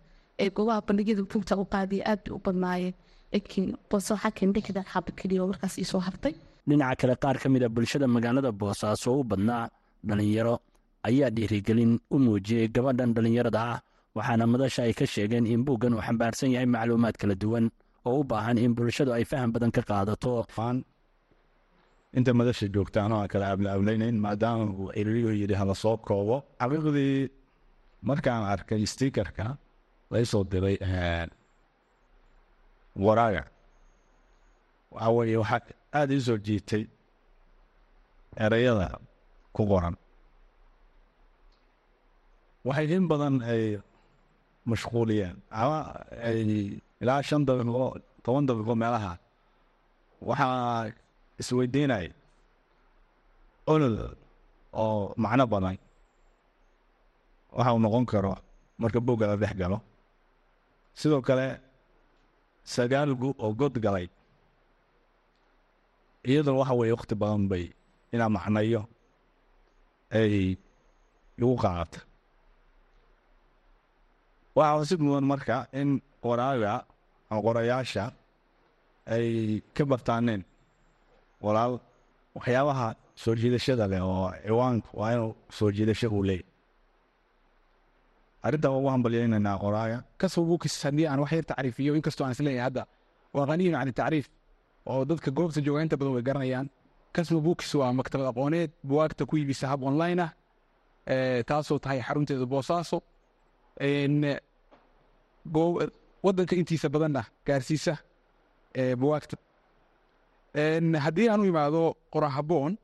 ee 0.42 0.50
goobaha 0.56 0.80
bandhigyada 0.88 1.22
buugta 1.32 1.54
u 1.62 1.64
qaadiya 1.75 2.02
aad 2.11 2.20
bay 2.25 2.32
u 2.37 2.40
badnaayeen 2.46 2.94
laakiin 3.32 3.66
balse 3.90 4.11
waxaa 4.14 4.32
keen 4.38 4.52
dhexda 4.54 4.82
xaba 4.92 5.11
keliya 5.18 5.40
oo 5.42 5.49
markaas 5.52 5.75
ii 5.78 5.84
soo 5.92 6.00
hartay. 6.06 6.34
Dhinaca 6.68 6.96
kale 7.00 7.14
qaar 7.22 7.37
ka 7.42 7.49
mid 7.54 7.62
a 7.62 7.68
bulshada 7.68 8.06
magaalada 8.16 8.50
boosaaso 8.61 9.11
u 9.20 9.25
badnaa 9.30 9.64
dhallinyaro 10.08 10.54
ayaa 11.08 11.30
dhiirigelin 11.37 11.92
u 12.14 12.16
muujiyey 12.25 12.68
gabadhan 12.75 13.11
dhallinyarada 13.14 13.61
ah 13.72 13.78
waxaana 14.16 14.44
madasha 14.52 14.80
ay 14.88 14.94
ka 14.99 15.06
sheegeen 15.14 15.46
in 15.52 15.62
buuggan 15.66 15.94
uu 15.96 16.02
xambaarsan 16.06 16.50
yahay 16.54 16.68
macluumaad 16.75 17.16
kala 17.20 17.34
duwan 17.42 17.66
oo 18.08 18.16
u 18.20 18.25
baahan 18.30 18.58
in 18.64 18.72
bulshadu 18.76 19.11
ay 19.18 19.25
faham 19.30 19.50
badan 19.54 19.70
ka 19.76 19.82
qaadato 19.90 20.30
inta 22.16 22.31
madasha 22.38 22.66
joogtaan 22.75 23.12
oo 23.12 23.21
aan 23.23 23.31
kala 23.33 23.47
ablaablaynayn 23.54 24.16
maadaama 24.25 24.64
uu 24.81 24.88
ciriiriyo 24.97 25.31
yidhi 25.40 25.54
hala 25.61 25.75
soo 25.83 25.97
koobo 26.07 26.37
xaqiiqdii 26.61 27.16
markaan 28.09 28.42
arkay 28.54 28.83
stikerka 28.92 29.45
laysoo 30.12 30.42
diray 30.52 30.76
waraaga 33.04 33.42
waxaa 34.95 35.38
waxaa 35.42 35.61
aada 35.99 36.12
ii 36.16 36.25
soo 36.28 36.38
jiitay 36.47 36.85
ereyada 38.45 38.87
ku 39.57 39.62
qoran 39.71 39.97
waxay 42.66 42.87
in 42.97 43.07
badan 43.11 43.35
ay 43.52 43.64
mashquuliyeen 44.71 45.37
ama 45.61 45.78
ilaa 47.02 47.21
shan 47.28 47.42
daqiiqo 47.49 47.85
toban 48.25 48.45
daqiiqo 48.49 48.75
meelaha 48.83 49.12
waxaa 50.28 50.93
isweydiinaya 51.43 52.11
olol 53.73 53.97
oo 54.83 55.15
macno 55.23 55.45
badan 55.52 55.76
waxa 57.57 57.71
uu 57.75 57.81
noqon 57.85 58.05
karo 58.13 58.33
marka 58.81 58.99
bogga 59.07 59.26
la 59.31 59.37
dhex 59.43 59.55
galo 59.61 59.78
sidoo 61.00 61.21
kale 61.28 61.47
sagaalgu 62.75 63.28
oo 63.45 63.50
god 63.61 63.75
galay 63.85 64.07
iyadoo 66.28 66.59
waxa 66.61 66.75
weeye 66.78 66.95
wakti 66.99 67.15
badan 67.23 67.45
bay 67.50 67.65
inaa 68.15 68.35
macnayo 68.37 68.83
ay 70.19 70.35
igu 71.41 71.55
qaadata 71.63 72.00
waxaa 74.57 74.78
xusid 74.81 75.00
mudan 75.05 75.26
marka 75.33 75.57
in 75.81 75.89
qoraaga 76.25 76.73
ama 77.31 77.41
qorayaasha 77.47 78.05
ay 79.15 79.26
ka 79.76 79.83
bartaaneen 79.91 80.43
walaal 81.45 81.75
waxyaabaha 82.37 82.89
soo 83.23 83.35
jiidashada 83.41 83.85
leh 83.93 84.00
oo 84.11 84.28
ciwaanku 84.47 84.89
waa 85.00 85.11
inuu 85.15 85.33
soo 85.59 85.71
jiidasho 85.76 86.09
uu 86.17 86.23
leeyahy 86.28 86.47
arrintaa 88.47 88.71
waa 88.73 88.78
ugu 88.81 88.89
hambalyaynaynaa 88.95 89.57
qoraaga 89.65 89.99
kasba 90.21 90.43
buukis 90.49 90.75
haddii 90.85 91.07
aan 91.11 91.21
wax 91.23 91.33
yar 91.33 91.45
tacriifiyo 91.50 91.93
inkastoo 91.99 92.25
aan 92.26 92.33
is 92.37 92.41
leeyahay 92.47 92.65
hadda 92.69 92.83
waa 93.35 93.47
qaniyin 93.50 93.75
can 93.78 93.93
tacriif 94.00 94.26
oo 94.91 95.05
dadka 95.11 95.31
goobta 95.31 95.61
jooga 95.67 95.83
inta 95.85 95.97
badan 95.97 96.15
way 96.17 96.23
garanayaan. 96.28 96.69
Kasba 97.17 97.39
buukis 97.47 97.75
waa 97.81 97.93
maktabad 97.93 98.26
aqooneed 98.33 98.71
buwaagta 98.89 99.26
ku 99.28 99.37
iibisa 99.37 99.69
hab 99.69 99.83
online 99.91 100.21
ah 100.26 100.31
taasoo 101.49 101.78
tahay 101.78 102.00
xarunteeda 102.07 102.47
boosaaso. 102.52 102.99
Wadanka 106.25 106.55
intiisa 106.57 106.89
badanna 106.89 107.23
gaarsiisa 107.47 107.95
buwaagta 109.00 109.37
haddii 110.54 111.28
aan 111.28 111.41
u 111.41 111.45
imaado 111.52 111.97
qora 112.12 112.28
haboon 112.28 112.76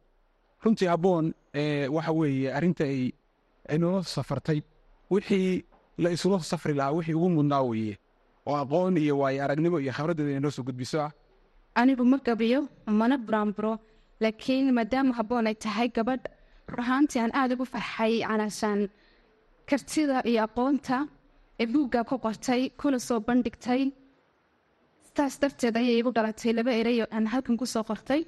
runtii 0.64 0.88
haboon 0.88 1.34
waxa 1.96 2.12
weeye 2.12 2.52
arrinta 2.56 2.84
ay 2.84 3.78
noo 3.78 4.02
safartay 4.02 4.60
wixii 5.10 5.64
la 5.98 6.10
isula 6.10 6.40
safri 6.40 6.74
lahaa 6.74 6.92
wixii 6.98 7.14
ugu 7.14 7.28
mudnaa 7.36 7.62
weeye 7.62 7.94
oo 8.46 8.56
aqoon 8.56 8.96
iyo 8.96 9.18
waayo 9.18 9.44
aragnimo 9.44 9.78
iyo 9.80 9.92
khibraddeeda 9.92 10.30
inay 10.30 10.40
noo 10.40 10.50
soo 10.50 10.62
gudbiso 10.68 11.00
ah. 11.06 11.12
Anigu 11.74 12.04
ma 12.04 12.18
gabiyo 12.26 12.60
mana 12.86 13.16
buraanburo 13.18 13.72
laakiin 14.20 14.72
maadaama 14.72 15.14
haboon 15.18 15.46
ay 15.46 15.54
tahay 15.54 15.88
gabadh 15.96 16.24
ruhaantii 16.76 17.20
aan 17.22 17.32
aada 17.34 17.54
ugu 17.54 17.64
farxay 17.72 18.14
calaashaan 18.28 18.80
kartida 19.68 20.22
iyo 20.30 20.40
aqoonta 20.46 20.96
ee 21.60 21.66
buugga 21.72 22.00
ku 22.08 22.14
qortay 22.24 22.62
kuna 22.80 22.98
soo 22.98 23.20
bandhigtay 23.26 23.82
taas 25.18 25.34
darteed 25.42 25.74
ayay 25.80 25.96
igu 26.00 26.10
dhalatay 26.16 26.52
laba 26.58 26.72
erayo 26.80 27.04
aan 27.14 27.26
halkan 27.32 27.56
ku 27.60 27.66
soo 27.72 27.84
qortay. 27.90 28.22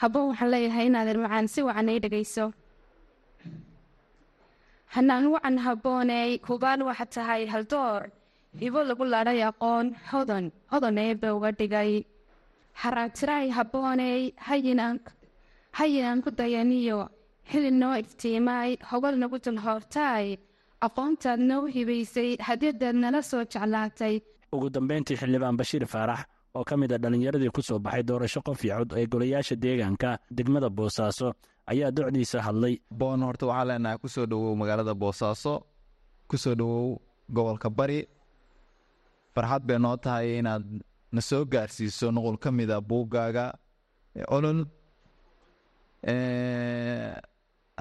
Haboon 0.00 0.26
waxaan 0.30 0.50
leeyahay 0.52 0.86
inaadan 0.88 1.18
macaan 1.24 1.46
si 1.52 1.60
wacan 1.66 1.90
ay 1.92 1.98
dhegayso 2.04 2.46
hanaan 4.94 5.24
wacan 5.34 5.56
habooney 5.64 6.30
hubaal 6.48 6.80
waxa 6.88 7.06
tahay 7.14 7.42
haldoor 7.52 8.02
ibo 8.66 8.80
lagu 8.88 9.04
laadhay 9.12 9.40
aqoon. 9.50 9.86
Hodan 10.10 10.44
hodan 10.72 10.98
eebbe 11.04 11.28
uga 11.36 11.50
dhigay. 11.60 11.92
Haraatiraay 12.80 13.46
habooney 13.56 14.20
hayinaan 15.78 16.18
ku 16.24 16.30
dayaniyo. 16.38 17.00
Hilin 17.50 17.76
noo 17.82 17.94
iftiimaay 18.02 18.70
hogol 18.90 19.14
nagu 19.22 19.36
dulhoortaay 19.44 20.26
aqoontaad 20.86 21.40
noo 21.50 21.62
hibaysay 21.74 22.30
hadiyadaad 22.46 22.96
nala 23.02 23.20
soo 23.30 23.42
jeclaatay 23.52 24.14
ugu 24.52 24.68
dambeyntii 24.70 25.16
xildhibaan 25.20 25.56
bashiir 25.60 25.86
faarax 25.86 26.20
oo 26.54 26.64
ka 26.64 26.76
mid 26.76 26.92
a 26.92 26.98
dhallinyaradii 26.98 27.50
ku 27.56 27.62
soo 27.62 27.78
baxay 27.78 28.02
doorasho 28.08 28.40
qof 28.46 28.64
iyo 28.64 28.74
cod 28.78 28.92
ee 28.98 29.06
golayaasha 29.06 29.56
deegaanka 29.56 30.10
degmada 30.36 30.68
boosaaso 30.70 31.32
ayaa 31.70 31.90
docdiisa 31.96 32.38
hadlay. 32.46 32.74
Boon 32.90 33.22
horta 33.22 33.46
waxaa 33.46 33.64
leenahay 33.68 33.98
ku 34.02 34.08
soo 34.08 34.26
dhowow 34.26 34.54
magaalada 34.60 34.94
boosaaso 34.94 35.52
ku 36.28 36.36
soo 36.42 36.54
dhowow 36.54 36.98
gobolka 37.34 37.70
bari. 37.70 38.00
Farxad 39.34 39.62
bay 39.68 39.78
noo 39.78 39.96
tahay 39.96 40.38
inaad 40.38 40.64
na 41.12 41.20
soo 41.20 41.44
gaarsiiso 41.52 42.06
nuqul 42.12 42.36
ka 42.42 42.50
mid 42.52 42.70
a 42.70 42.80
buuggaaga 42.80 43.44
olol. 44.36 44.60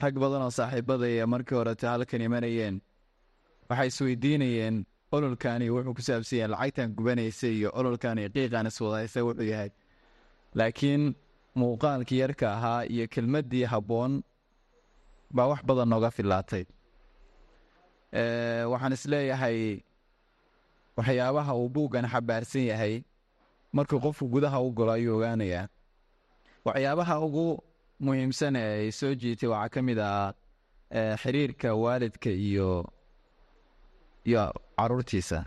Rag 0.01 0.15
badan 0.21 0.41
oo 0.47 0.51
saaxiibadaya 0.57 1.27
markii 1.27 1.55
horete 1.59 1.85
halkan 1.87 2.21
imanayeen 2.27 2.75
waxay 3.69 3.87
isweydiinayeen 3.91 4.75
ololkani 5.11 5.69
wuxuu 5.69 5.93
ku 5.97 6.01
saabsan 6.01 6.37
yahay 6.39 6.51
lacagtan 6.53 6.93
gubanaysa 6.97 7.47
iyo 7.47 7.69
ololkani 7.79 8.29
qiiqan 8.35 8.67
iswadaysa 8.67 9.19
wuxuu 9.27 9.47
yahay. 9.53 9.69
Laakiin 10.55 11.15
muuqaalkii 11.59 12.19
yarka 12.23 12.45
ahaa 12.57 12.81
iyo 12.93 13.07
kelmaddii 13.13 13.65
habboon 13.73 14.23
baa 15.35 15.47
wax 15.51 15.61
badan 15.67 15.89
nooga 15.89 16.11
filaatay. 16.11 16.63
Waxaan 18.71 18.93
is 18.93 19.05
leeyahay 19.05 19.59
waxyaabaha 20.97 21.53
uu 21.55 21.69
buuggan 21.69 22.07
xabaarsan 22.13 22.65
yahay. 22.71 23.03
Markuu 23.73 23.99
qofku 23.99 24.25
gudaha 24.33 24.59
u 24.61 24.71
galo 24.71 24.91
ayuu 24.91 25.15
ogaanayaa. 25.17 25.67
Waxyaabaha 26.65 27.19
ugu 27.25 27.45
muhiimsan 27.99 28.55
ee 28.55 28.79
ay 28.79 28.91
soo 28.91 29.13
jiitay 29.15 29.49
waxaa 29.49 29.69
ka 29.73 29.81
mid 29.81 29.99
ah 29.99 30.33
xiriirka 31.21 31.75
waalidka 31.75 32.29
iyo 32.29 32.69
iyo 34.25 34.53
caruurtiisa. 34.77 35.45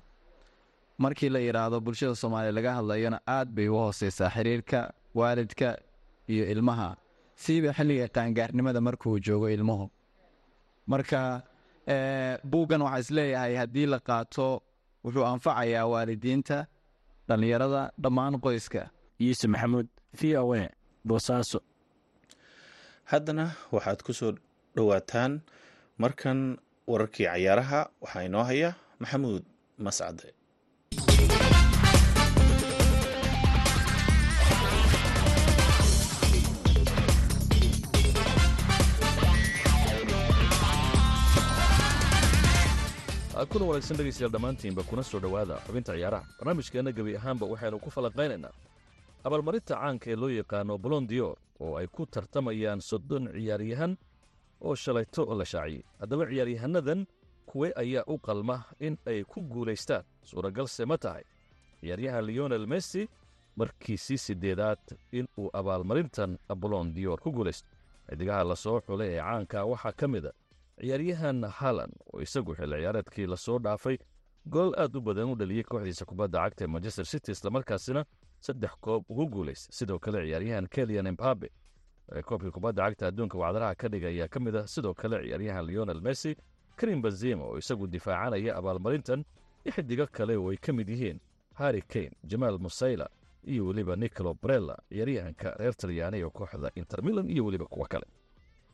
Markii 0.98 1.28
la 1.28 1.38
yidhaahdo 1.38 1.80
bulshada 1.80 2.14
soomaaliya 2.14 2.52
laga 2.52 2.72
hadlayona 2.78 3.18
aad 3.26 3.48
bay 3.56 3.68
u 3.68 3.74
hooseysaa 3.74 4.30
xiriirka 4.30 4.92
waalidka 5.14 5.78
iyo 6.28 6.44
ilmaha. 6.52 6.96
Siiba 7.34 7.72
xilliga 7.72 8.08
qaangaarnimada 8.08 8.80
markuu 8.80 9.18
joogo 9.18 9.48
ilmuhu. 9.50 9.90
Marka 10.86 11.42
buuggan 12.50 12.82
waxaa 12.82 12.98
is 13.00 13.10
leeyahay 13.10 13.54
haddii 13.56 13.86
la 13.86 13.98
qaato 13.98 14.62
wuxuu 15.04 15.24
anfacayaa 15.32 15.86
waalidiinta 15.92 16.66
dhallinyarada 17.28 17.90
dhammaan 18.02 18.34
qoyska. 18.44 18.90
Yuusuf 19.18 19.50
maxamuud 19.50 19.86
v 20.20 20.36
o 20.36 20.54
a 20.54 20.68
boosaaso 21.08 21.58
haddana 23.10 23.44
waxaad 23.72 24.00
ku 24.06 24.12
soo 24.12 24.32
dhowaataan 24.76 25.40
markan 25.98 26.58
wararkii 26.90 27.26
cayaaraha 27.30 27.80
waxaa 28.02 28.26
inoo 28.28 28.44
haya 28.50 28.70
maxamuud 29.00 29.42
mascade 29.84 30.28
kuna 43.52 43.64
wanaagsan 43.66 43.96
dhegaystayaal 43.96 44.32
dhammaantiinba 44.32 44.82
kuna 44.82 45.02
soo 45.02 45.20
dhowaada 45.20 45.56
xubinta 45.66 45.92
ciyaaraha 45.94 46.24
barnaamijkeenna 46.38 46.92
gebi 46.92 47.16
ahaanba 47.16 47.46
waxaynu 47.46 47.78
ku 47.84 47.90
falanqaynaynaa 47.90 48.52
abaalmarinta 49.24 49.74
caanka 49.74 50.06
ee 50.10 50.16
loo 50.16 50.30
yaqaano 50.30 50.78
bolondior 50.78 51.36
oo 51.60 51.76
ay 51.78 51.86
ku 51.86 52.06
tartamayaan 52.06 52.80
soddon 52.80 53.28
ciyaaryahan 53.34 53.96
oo 54.66 54.74
shalayto 54.74 55.22
la 55.40 55.44
shaaciyey. 55.44 55.82
Haddaba 56.00 56.24
ciyaaryahannadan 56.30 57.00
kuwe 57.50 57.68
ayaa 57.82 58.04
u 58.06 58.18
qalma 58.26 58.56
in 58.80 58.94
ay 59.06 59.24
ku 59.24 59.40
guulaystaan 59.40 60.04
suuragalse 60.30 60.84
ma 60.90 60.96
tahay. 60.98 61.24
Ciyaaryahan 61.80 62.24
leonel 62.26 62.66
messi 62.66 63.08
markiisii 63.56 64.18
siddeedaad 64.18 64.82
in 65.12 65.26
uu 65.38 65.50
abaalmarintan 65.52 66.38
bolondior 66.56 67.20
ku 67.20 67.30
guulaysto. 67.32 67.68
Xidigaha 68.10 68.44
la 68.44 68.56
soo 68.56 68.80
xulay 68.86 69.08
ee 69.14 69.20
caanka 69.20 69.64
waxaa 69.72 69.92
ka 70.00 70.08
mid 70.08 70.24
a. 70.26 70.32
Ciyaaryahan 70.80 71.44
halan 71.58 71.90
oo 72.12 72.20
isagu 72.20 72.54
xilli 72.58 72.76
ciyaareedkii 72.80 73.26
la 73.26 73.36
soo 73.36 73.58
dhaafay 73.58 73.96
golol 74.52 74.74
aad 74.82 74.96
u 74.96 75.00
badan 75.00 75.30
u 75.32 75.36
dhaliyey 75.36 75.64
kooxdiisa 75.64 76.04
kubadda 76.04 76.38
cagta 76.44 76.64
ee 76.64 76.66
manchester 76.74 77.04
city 77.06 77.32
islamarkaasina 77.32 78.04
saddex 78.40 78.70
koob 78.80 79.04
ugu 79.08 79.26
guulaysta 79.34 79.72
sidoo 79.72 79.98
kale 79.98 80.18
ciyaaryahan 80.26 80.66
kelian 80.74 81.06
embabe 81.06 81.48
koobkii 82.28 82.50
kubadda 82.50 82.82
cagta 82.88 83.06
adduunka 83.10 83.38
wacdaraha 83.38 83.74
ka 83.74 83.88
dhigay 83.88 84.14
ayaa 84.16 84.28
ka 84.28 84.40
mid 84.40 84.56
ah. 84.56 84.66
Sidoo 84.66 84.94
kale 84.94 85.22
ciyaaryahan 85.24 85.66
leonel 85.66 86.00
messi 86.00 86.36
karim 86.76 87.02
benzima 87.02 87.44
oo 87.44 87.58
isagu 87.58 87.86
difaacanaya 87.86 88.56
abaalmarintan 88.56 89.24
iyo 89.64 89.72
xidigo 89.74 90.06
kale 90.06 90.36
oo 90.36 90.50
ay 90.50 90.56
ka 90.56 90.72
mid 90.72 90.88
yihiin 90.88 91.18
harri 91.54 91.82
kane 91.82 92.10
jamaal 92.24 92.58
musayla 92.58 93.08
iyo 93.46 93.66
weliba 93.66 93.96
nicolo 93.96 94.34
brella 94.34 94.76
ciyaaryahanka 94.90 95.54
reer 95.58 95.74
talyaani 95.74 96.18
ee 96.20 96.30
kooxda 96.30 96.70
inter 96.74 97.02
milan 97.02 97.30
iyo 97.30 97.44
weliba 97.46 97.66
kuwa 97.66 97.86
kale. 97.88 98.06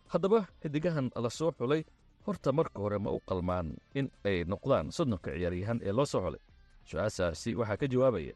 Haddaba 0.08 0.46
xidigahan 0.62 1.10
la 1.14 1.30
soo 1.30 1.52
xulay 1.52 1.84
horta 2.26 2.52
marka 2.52 2.78
hore 2.82 2.98
ma 2.98 3.10
u 3.10 3.20
qalmaan 3.28 3.76
in 3.94 4.10
ay 4.24 4.44
noqdaan 4.44 4.90
soddonka 4.92 5.30
ciyaaryahan 5.36 5.78
ee 5.82 5.92
loo 5.92 6.04
soo 6.06 6.20
xulay. 6.24 6.40
Su'aashaasi 6.88 7.54
waxaa 7.54 7.76
ka 7.76 7.86
jawaabaya 7.86 8.34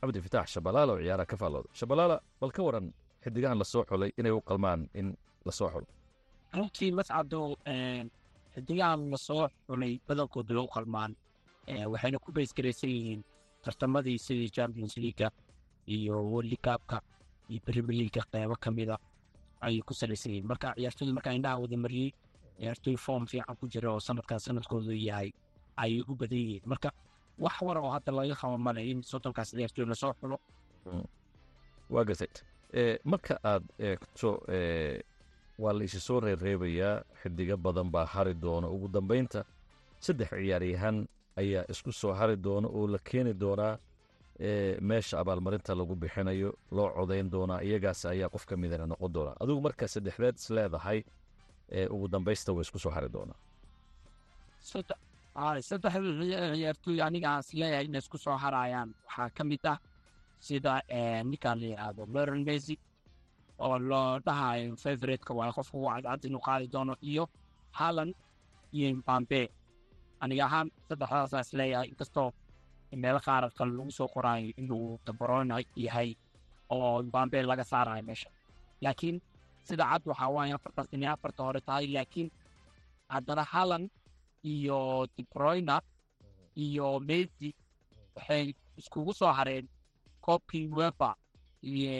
cabdi 0.00 0.20
fitaax 0.20 0.46
shabalaala 0.54 0.92
oo 0.92 0.98
ciyaaraha 1.04 1.26
ka 1.30 1.36
faallooda 1.36 1.68
shabalaala 1.72 2.16
bal 2.40 2.50
ka 2.50 2.62
waran 2.62 2.86
xidigahan 3.24 3.58
la 3.58 3.64
soo 3.64 3.84
xulay 3.90 4.10
inay 4.18 4.32
u 4.32 4.40
qalmaan 4.48 4.80
in 4.94 5.16
la 5.46 5.52
soo 5.52 5.68
xulo 5.72 5.86
runtii 6.56 6.90
mascado 6.98 7.40
xidigahan 8.54 9.10
la 9.12 9.16
soo 9.26 9.48
xulay 9.66 9.92
badankooda 10.08 10.54
loo 10.54 10.66
qalmaan. 10.74 11.12
Waxayna 11.92 12.18
ku 12.18 12.32
baysgaraysan 12.32 12.90
yihiin 12.90 13.20
tartamadii 13.64 14.18
sidii 14.18 14.50
champions 14.56 14.96
leaga 14.96 15.28
iyo 15.86 16.16
cupka 16.64 16.98
iyo 17.50 17.60
premier 17.64 17.96
leaga 18.00 18.22
qeybo 18.32 18.54
ka 18.60 18.70
mida 18.70 18.96
ayay 19.60 19.80
ku 19.86 19.94
salaysan 19.94 20.32
yihiin. 20.32 20.46
Marka 20.50 20.74
ciyaartooyda 20.76 21.12
markaa 21.14 21.32
indhaha 21.38 21.58
wada 21.62 21.76
mariyey 21.76 22.10
ciyaartooy 22.58 22.96
form 22.96 23.24
fiican 23.26 23.56
ku 23.56 23.64
jira 23.72 23.88
oo 23.92 24.00
sanadkan 24.00 24.40
sanadkoodu 24.40 24.92
yahay 24.92 25.30
ayay 25.76 26.02
u 26.10 26.14
badan 26.20 26.38
yihiin. 26.38 26.62
Marka 26.66 26.88
wax 27.38 27.56
war 27.62 27.78
oo 27.78 27.90
hadda 27.90 28.10
laga 28.12 28.34
qaba 28.34 28.58
male 28.58 28.82
in 28.90 29.02
soddonkaas 29.02 29.50
ciyaartooy 29.54 29.86
la 29.86 29.94
soo 29.94 30.12
xulo. 30.20 30.36
Waa 31.90 32.04
gasay 32.04 32.28
marka 33.04 33.34
aad 33.44 33.64
eegto 33.78 34.30
waa 35.62 35.72
la 35.72 35.84
isi 35.84 36.00
soo 36.00 36.20
reereebayaa 36.20 37.02
xidigo 37.22 37.56
badan 37.56 37.90
baa 37.90 38.06
hari 38.06 38.34
doona 38.34 38.66
ugu 38.68 38.88
dambaynta 38.88 39.44
saddex 40.00 40.28
ciyaaryahan 40.30 41.06
ayaa 41.36 41.64
isku 41.72 41.92
soo 41.92 42.12
hari 42.12 42.36
doona 42.36 42.68
oo 42.68 42.86
la 42.86 42.98
keeni 42.98 43.32
doonaa 43.34 43.78
meesha 44.80 45.18
abaalmarinta 45.20 45.74
lagu 45.74 45.94
bixinayo 46.02 46.50
loo 46.76 46.88
codayn 46.96 47.30
doonaa 47.30 47.60
iyagaas 47.62 48.04
ayaa 48.06 48.28
qof 48.34 48.44
ka 48.46 48.56
midana 48.56 48.86
noqon 48.86 49.12
doonaa. 49.14 49.36
Adigu 49.40 49.60
markaa 49.60 49.88
saddexdeed 49.88 50.34
is 50.36 50.50
leedahay 50.50 50.98
ugu 51.94 52.08
dambaysta 52.08 52.52
way 52.52 52.62
isku 52.66 52.78
soo 52.78 52.90
hari 52.90 53.08
doonaa. 53.12 53.36
Saddexda 54.60 55.90
ciyaartooy 56.54 57.00
aniga 57.06 57.28
aan 57.30 57.40
is 57.44 57.50
leeyahay 57.54 57.84
inay 57.88 57.98
isku 58.04 58.18
soo 58.18 58.36
harayaan. 58.36 58.94
Waxaa 59.06 59.30
ka 59.36 59.44
mid 59.44 59.64
ah 59.72 59.78
sida 60.46 60.72
ninkaan 61.30 61.58
la 61.60 61.66
yidhaahdo 61.70 62.02
leron 62.14 62.42
messi 62.48 62.74
oo 63.64 63.76
loo 63.90 64.10
dhahayo 64.26 64.76
favoriteka 64.82 65.32
waa 65.38 65.52
qofka 65.56 65.76
ugu 65.78 65.88
cadcad 65.94 66.22
inuu 66.28 66.42
qaadi 66.46 66.66
doono 66.74 66.94
iyo 67.10 67.24
halan 67.78 68.10
iyo 68.76 68.86
mbambe 69.00 69.40
aniga 70.22 70.44
ahaan 70.48 70.68
saddexdaasa 70.88 71.36
is 71.44 71.50
leeyahay 71.58 71.88
inkastoo 71.92 72.28
meelo 73.02 73.20
qaar 73.26 73.44
kale 73.58 73.72
lagu 73.78 73.90
soo 73.98 74.08
qoraayo 74.14 74.50
inuu 74.60 74.98
dabarona 75.06 75.54
yahay 75.86 76.10
oo 76.74 77.02
mbambe 77.08 77.38
laga 77.50 77.64
saarayo 77.72 78.02
meesha. 78.08 78.30
Laakiin 78.84 79.16
sida 79.68 79.84
cad 79.90 80.02
waxaa 80.10 80.28
waaye 80.36 80.52
afartaas 80.58 80.88
inay 80.94 81.08
afarta 81.14 81.40
hore 81.46 81.60
tahay 81.68 81.86
laakiin 81.94 82.28
haddana 83.12 83.44
halan 83.52 83.84
iyo 84.52 84.78
dibroyna 85.16 85.76
iyo 86.64 86.88
messi 87.08 87.48
waxay 88.16 88.44
iskugu 88.80 89.12
soo 89.18 89.32
hareen 89.38 89.66
koobkii 90.26 90.66
uefa 90.78 91.10
iyo 91.62 91.92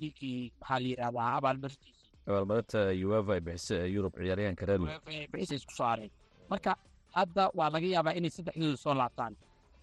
leaguii 0.00 0.52
maxaa 0.60 0.78
la 0.82 0.86
yidhahdaa 0.90 1.28
abaalmarintiisii 1.38 2.10
abaalmarinta 2.26 2.78
uefa 3.08 3.32
ay 3.36 3.40
bixisa 3.46 3.76
yurub 3.94 4.12
ciyaaryahanka 4.22 4.64
reer 4.68 4.80
uefa 4.82 5.10
ay 5.10 5.26
bixisa 5.32 5.54
isku 5.60 5.72
soo 5.78 5.86
hareen 5.92 6.10
marka 6.50 6.70
hadda 7.18 7.42
waa 7.58 7.70
laga 7.74 7.86
yaabaa 7.94 8.14
inay 8.18 8.30
saddexdooda 8.36 8.76
soo 8.84 8.94
laabtaan 9.00 9.34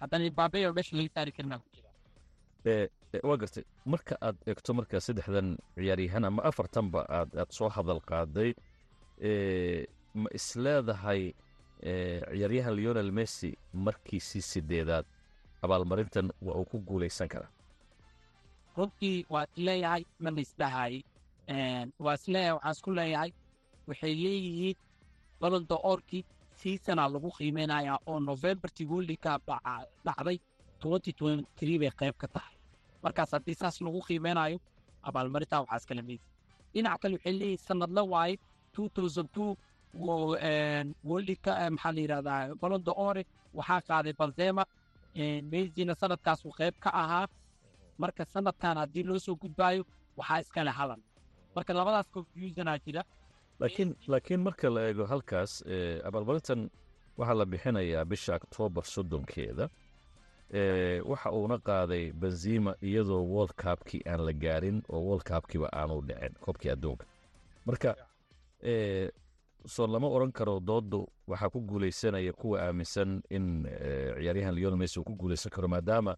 haddana 0.02 0.30
bambeyo 0.38 0.74
meesha 0.78 0.94
laga 0.98 1.10
saari 1.16 1.32
karinaa 1.38 1.60
ku 1.64 1.68
jira 1.76 1.90
waa 3.30 3.38
gartay 3.42 3.64
marka 3.94 4.14
aad 4.28 4.38
eegto 4.50 4.72
marka 4.80 4.96
saddexdan 5.08 5.50
ciyaaryahan 5.76 6.24
ama 6.30 6.42
afartanba 6.50 7.00
aad 7.18 7.30
aad 7.42 7.50
soo 7.58 7.70
hadal 7.76 8.02
qaaday 8.12 8.52
ma 10.22 10.30
isleedahay 10.40 11.22
ciyaaryahan 12.34 12.74
leonel 12.80 13.12
messi 13.20 13.50
markiisii 13.86 14.42
sideedaad 14.52 15.06
abaalmarintan 15.66 16.28
waa 16.46 16.56
uu 16.60 16.66
ku 16.72 16.78
guulaysan 16.88 17.30
karaa 17.34 17.52
runtii 18.78 19.26
waa 19.34 19.44
is 19.44 19.58
leeyahay 19.66 20.04
mana 20.24 20.42
isdhahay 20.46 20.94
waa 22.06 22.14
is 22.20 22.26
leeyahay 22.34 22.54
waxaan 22.56 22.72
isku 22.76 22.92
leeyahay. 23.00 23.32
Waxay 23.88 24.14
leeyihiin 24.24 24.78
balonda 25.42 25.76
orki 25.92 26.20
seasonaa 26.62 27.10
lagu 27.14 27.30
qiimeynayaa 27.38 28.00
oo 28.10 28.20
novembertii 28.20 28.88
worldika 28.92 29.32
dhacday 30.06 30.38
bay 31.82 31.92
qayb 32.00 32.16
ka 32.22 32.28
tahay. 32.36 32.56
Markaas 33.04 33.32
haddii 33.36 33.56
saas 33.62 33.82
lagu 33.86 34.00
qiimeynayo 34.08 34.58
abaalmarintaa 35.08 35.62
waxaa 35.62 35.78
iskala 35.82 36.02
meysa 36.10 36.28
dhinaca 36.74 36.98
kale 37.02 37.14
waxay 37.18 37.34
leeyihiin 37.40 37.64
sanadla 37.68 38.02
waaye 38.14 38.36
worldika 41.10 41.52
maxaa 41.76 41.92
la 41.96 42.02
yidhahdaa 42.02 42.56
balonda 42.62 42.92
ore 43.08 43.24
waxaa 43.58 43.82
qaaday 43.90 44.14
balzema 44.20 44.64
meysina 45.52 45.94
sanadkaasuu 46.02 46.52
qayb 46.60 46.76
ka 46.84 46.90
ahaa 47.04 47.26
marka 47.98 48.26
sanadkan 48.26 48.78
haddii 48.78 49.04
loo 49.04 49.20
soo 49.20 49.36
gudbaayo 49.36 49.84
waxaa 50.18 50.40
iskale 50.42 50.72
hadan 50.72 51.02
marka 51.56 51.74
labadaas 51.74 52.08
confusionaa 52.12 52.78
jira. 52.86 53.04
Laakiin 53.60 53.96
laakiin 54.08 54.40
marka 54.48 54.70
la 54.70 54.82
eego 54.88 55.06
halkaas 55.06 55.64
abaalmarintan 56.08 56.70
waxaa 57.18 57.34
la 57.40 57.46
bixinayaa 57.46 58.06
bisha 58.06 58.36
oktoobar 58.36 58.84
soddonkeeda 58.86 59.70
waxa 61.12 61.32
uuna 61.32 61.58
qaaday 61.68 62.12
benzima 62.14 62.76
iyadoo 62.82 63.24
world 63.34 63.54
cupkii 63.64 64.02
aan 64.12 64.26
la 64.26 64.34
gaarin 64.34 64.82
oo 64.90 65.00
world 65.08 65.24
cupkiiba 65.30 65.68
aanu 65.74 66.02
dhicin 66.08 66.34
koobkii 66.44 66.70
adduunka. 66.76 67.06
Marka 67.66 67.96
soo 69.66 69.88
lama 69.88 70.08
oran 70.08 70.32
karo 70.32 70.60
doodu 70.60 71.08
waxaa 71.28 71.50
ku 71.50 71.60
guulaysanaya 71.62 72.34
kuwa 72.34 72.62
aaminsan 72.62 73.22
in 73.30 73.64
ciyaaryahan 74.20 74.56
leonel 74.56 74.78
messi 74.78 75.00
uu 75.00 75.04
ku 75.04 75.16
guulaysan 75.16 75.52
karo 75.52 75.68
maadaama 75.68 76.16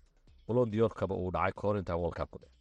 bolondiyorkaba 0.47 1.15
uu 1.15 1.31
dhacay 1.35 1.51
kahor 1.59 1.77
intaa 1.77 1.97
world 2.01 2.15
cup 2.19 2.29
ku 2.31 2.37
dhec 2.41 2.51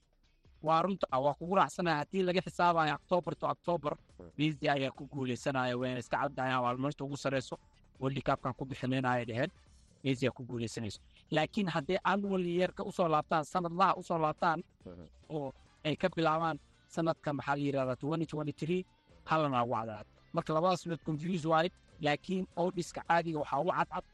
waa 0.66 0.82
runta 0.82 1.06
waa 1.24 1.34
kugu 1.38 1.54
raacsanaya. 1.56 1.96
Haddii 2.02 2.22
laga 2.28 2.40
xisaabayo 2.46 2.94
october 2.94 3.32
to 3.40 3.46
october 3.46 3.92
messi 4.38 4.68
ayaa 4.68 4.90
ku 4.90 5.04
guulaysanaya 5.12 5.76
wayna 5.78 5.98
iska 5.98 6.16
caddahay 6.22 6.52
abaalmarinta 6.58 7.04
ugu 7.04 7.16
sareyso. 7.16 7.56
World 8.00 8.18
cupkan 8.26 8.52
ku 8.58 8.64
bixinaynaaya 8.64 9.24
dheheen 9.28 9.50
aa 10.06 10.30
ku 10.36 10.42
guulaysanayso 10.48 11.00
laakiin 11.30 11.68
haddii 11.74 11.98
annual 12.04 12.44
yeerka 12.46 12.82
u 12.84 12.92
soo 12.92 13.08
laabtaan 13.08 13.44
sanadlaha 13.44 13.94
u 14.00 14.02
soo 14.02 14.18
laabtaan 14.18 14.62
oo 15.28 15.52
ay 15.84 15.96
ka 15.96 16.08
bilaabaan 16.16 16.58
sanadka 16.88 17.32
maxaa 17.32 17.56
la 17.56 17.62
yidhahdaa 17.66 17.96
twenty 18.02 18.26
twenty 18.26 18.52
three 18.60 18.82
halana 19.30 19.62
ugu 19.64 19.74
cadcad 19.74 20.06
marka 20.32 20.50
labadaas 20.54 20.86
mid 20.86 21.00
confuse 21.06 21.48
waaye 21.48 21.70
laakiin 22.00 22.44
odhiska 22.56 23.00
caadiga 23.08 23.38
waxaa 23.42 23.60
ugu 23.62 23.72
cadcad. 23.78 24.04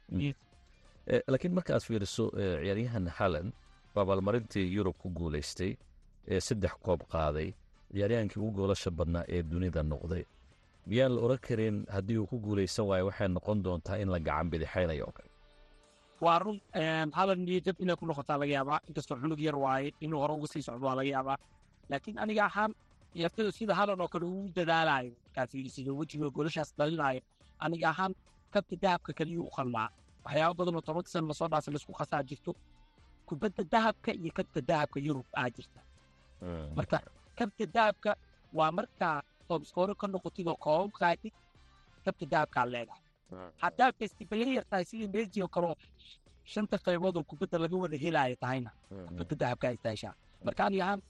Laakiin 1.32 1.54
marka 1.54 1.74
aad 1.74 1.84
fiiriso 1.88 2.24
ciyaaryahan 2.36 3.06
halland 3.18 3.52
abaalmarintii 4.00 4.66
yurub 4.74 4.96
ku 5.02 5.08
guulaystay 5.10 5.76
ee 6.28 6.40
saddex 6.40 6.72
koob 6.84 7.00
qaaday 7.12 7.48
ciyaaryahankii 7.92 8.40
ugu 8.40 8.50
goolasha 8.58 8.90
badnaa 8.90 9.24
ee 9.28 9.42
dunida 9.42 9.82
noqday. 9.82 10.24
Miyaan 10.86 11.12
la 11.16 11.20
oran 11.26 11.38
karin 11.46 11.76
haddii 11.94 12.18
uu 12.18 12.26
ku 12.26 12.36
guulaysan 12.40 12.86
waayo 12.86 13.06
waxay 13.06 13.28
noqon 13.28 13.62
doontaa 13.64 13.96
in 14.02 14.08
la 14.14 14.18
gacan 14.18 14.50
bidixaynayo 14.50 15.04
oo 15.06 15.12
kale? 15.16 15.30
Waa 16.20 16.38
run 16.38 16.58
halan 17.12 17.48
iyo 17.48 17.60
jab 17.66 17.76
inay 17.80 17.96
ku 17.96 18.06
noqotaa 18.06 18.38
laga 18.38 18.52
yaabaa. 18.58 18.80
Inkastoo 18.88 19.16
cunug 19.22 19.40
yar 19.40 19.56
waaye 19.56 19.92
inuu 20.00 20.20
hore 20.22 20.32
uga 20.34 20.46
sii 20.52 20.62
socdo 20.62 20.86
waa 20.86 20.94
laga 20.94 21.10
yaabaa. 21.10 21.38
Laakiin 21.90 22.18
aniga 22.18 22.44
ahaan 22.50 22.72
ciyaartoyda 23.12 23.52
sida 23.52 23.74
halan 23.74 24.00
oo 24.00 24.08
kale 24.08 24.24
uu 24.26 24.48
dadaalayo 24.56 25.12
fiirisido 25.50 25.96
wejiga 25.96 26.30
goolashaas 26.30 26.74
dhalinayo 26.78 27.20
aniga 27.58 27.88
ahaan 27.90 28.12
kabta 28.52 28.76
dahabka 28.82 29.12
kaliyuu 29.18 29.46
u 29.46 29.50
qalmaa. 29.56 29.88
Waxyaaba 30.24 30.54
badan 30.58 30.74
oo 30.76 30.80
tobanka 30.80 31.08
sana 31.10 31.26
la 31.28 31.34
soo 31.34 31.48
dhaafay 31.48 31.72
la 31.74 31.78
isku 31.80 31.92
khasaa 31.92 32.22
jirto 32.28 32.50
kubadda 33.26 33.62
dahabka 33.72 34.10
iyo 34.12 34.32
kabta 34.38 34.60
dahabka 34.60 34.98
yurub 35.06 35.26
aa 35.36 35.48
jirta. 35.50 35.80
Marka 36.76 36.98
kabta 37.38 37.64
dahabka 37.66 38.10
waa 38.52 38.70
markaa 38.72 39.22
toobskoore 39.48 39.94
ka 39.94 40.06
koobab 40.64 40.92
qaadid 41.00 41.32
kabta 42.04 42.24
dahabkaa 42.32 42.66
leedahay. 42.72 43.02
Haddaa 43.62 43.92
festivalyar 43.98 44.64
tahay 44.70 44.84
sidii 44.84 45.08
meji 45.14 45.42
oo 45.42 45.48
kaleo 45.48 45.74
shanta 46.44 46.76
qaybood 46.78 47.16
oo 47.16 47.24
kubadda 47.24 47.58
laga 47.58 47.76
wada 47.76 47.96
helaayo 47.96 48.36
tahayna 48.36 48.70
kubadda 49.08 49.34
dahabkaa 49.42 49.70
istaashaa 49.76 50.14
marka 50.44 50.62
aniga 50.66 50.84
ahaan 50.84 51.00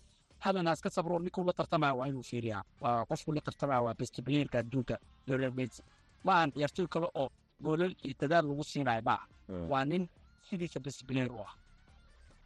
hadanaas 0.44 0.80
ka 0.84 0.90
sabro 0.90 1.18
ninkuu 1.18 1.44
la 1.46 1.52
tartamaya 1.52 1.94
waa 1.94 2.06
inuu 2.08 2.22
fiiriyaa. 2.22 2.62
Waa 2.80 3.04
qofku 3.10 3.32
la 3.32 3.40
tartamaya 3.40 3.80
waa 3.82 3.94
festivalyarka 3.94 4.58
adduunka 4.58 4.98
lionel 5.26 5.52
messi. 5.58 5.82
Ma 6.24 6.32
ahan 6.36 6.50
ciyaartoy 6.52 6.86
kale 6.86 7.08
oo 7.14 7.28
goolal 7.64 7.94
iyo 8.04 8.14
dadaal 8.20 8.46
lagu 8.48 8.64
siinayo 8.64 9.02
maaha 9.02 9.26
waa 9.72 9.84
nin 9.84 10.08
sidiisa 10.48 10.80
festivalyer 10.80 11.30
u 11.32 11.40
ah 11.46 11.52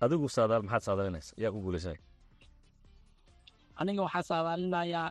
adigu 0.05 0.27
saadaal 0.37 0.63
maxaad 0.69 0.83
saadaalinaysa 0.89 1.33
yaa 1.43 1.53
ku 1.55 1.61
guulaysanaya 1.67 2.01
aniga 3.81 4.03
waxaa 4.07 4.25
saadaalinayaa 4.33 5.07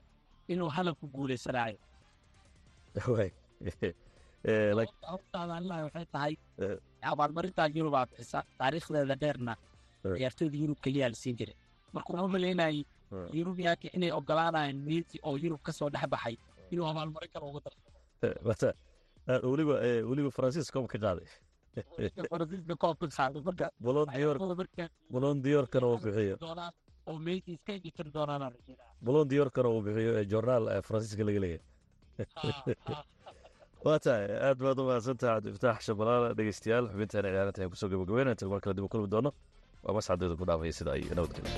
inuu 0.53 0.69
halan 0.77 0.95
ku 0.99 1.05
guulaysanayo 1.15 1.77
saadaalinayo 4.45 5.83
waxay 5.87 6.05
tahay 6.13 6.33
abaalmarintaa 7.11 7.67
yurubaa 7.77 8.05
bixisa 8.09 8.39
taariikhdeeda 8.59 9.15
dheerna 9.23 9.53
ciyaartoyda 10.17 10.57
yurub 10.63 10.79
keliyaa 10.85 11.09
la 11.13 11.15
siin 11.21 11.35
jiray. 11.39 11.55
Marka 11.93 12.09
waxaan 12.13 12.29
u 12.29 12.33
malaynayay 12.35 12.77
yurubiyaanka 13.39 13.87
inay 13.97 14.11
ogolaanayaan 14.19 14.77
messi 14.87 15.17
oo 15.27 15.35
yurub 15.43 15.61
ka 15.67 15.71
soo 15.77 15.89
dhex 15.93 16.05
baxay. 16.13 16.35
Inuu 16.71 16.85
abaalmarin 16.91 17.29
kale 17.33 17.45
uga 17.49 17.59
darso 17.65 18.69
weliba 19.51 19.75
weliba 20.09 20.29
faransiiska 20.37 20.73
koob 20.79 20.87
ka 20.93 20.97
qaaday 21.05 21.27
marka 23.47 23.69
bolon 25.15 25.43
diyorkana 25.45 25.87
uu 25.87 25.99
bixiyo. 26.05 26.35
Uu 29.73 29.81
bixiyo 29.87 30.11
ee 30.19 30.25
jornaal 30.33 30.63
faransiiska 30.87 31.23
laga 31.29 31.39
leeyahay. 31.45 31.63
Waa 33.85 33.99
tahay 33.99 34.25
aad 34.47 34.57
baad 34.65 34.79
u 34.79 34.85
mahadsantaha 34.89 35.33
cabdifataax 35.35 35.79
shabalaala 35.87 36.27
dhegeystayaal 36.37 36.85
xubintaana 36.93 37.29
ciyaarinta 37.33 37.59
ayaan 37.61 37.73
ku 37.73 37.77
soo 37.81 37.89
gabagabeynaya. 37.93 38.33
Inta 38.35 38.49
mar 38.53 38.61
kale 38.63 38.75
dib 38.77 38.87
u 38.87 38.89
kulmi 38.93 39.09
doono 39.15 39.31
waa 39.85 39.93
masxadeeda 39.97 40.35
ku 40.39 40.45
dhaafaya 40.49 40.73
sida 40.73 40.91
ay 40.97 41.03
nabadgelyo 41.13 41.51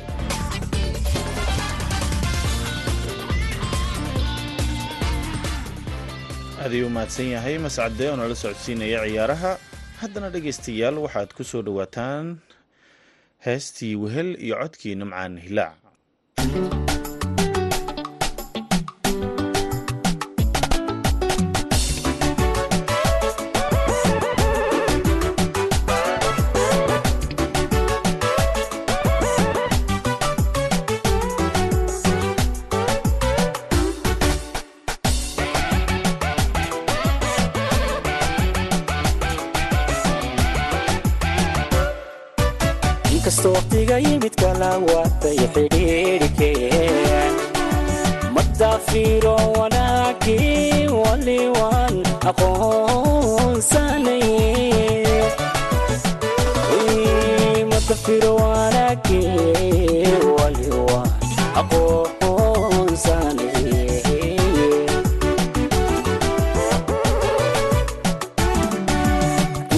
aad 6.60 6.72
ayuu 6.76 6.90
mahadsan 6.92 7.32
yahay 7.32 7.56
mascade 7.66 8.04
oo 8.10 8.16
nala 8.20 8.36
socodsiinaya 8.36 9.08
ciyaaraha 9.08 9.52
haddana 10.02 10.30
dhegaystayaal 10.34 10.98
waxaad 11.06 11.30
ku 11.38 11.44
soo 11.52 11.62
dhowaataan 11.68 12.26
heestii 13.46 13.94
wehel 14.04 14.30
iyo 14.46 14.56
codkii 14.62 14.96
nimcaan 15.02 15.34
hilaac 15.46 15.78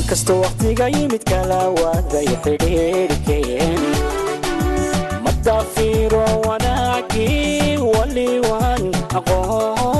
inkastoo 0.10 0.41
waqtiga 0.41 0.86
yimid 0.93 1.24
kala 1.32 1.58
waaday 1.80 2.30
xidhiidhikeen 2.43 3.82
madaafiro 5.26 6.24
wanaagii 6.48 7.78
waliwan 7.93 8.84
aqoonsanay 9.19 9.98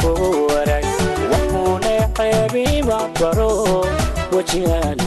ku 0.00 0.10
warag 0.50 0.86
waxuuna 1.30 1.94
ceebima 2.16 2.98
baro 3.20 3.50
wajihaanan 4.34 4.97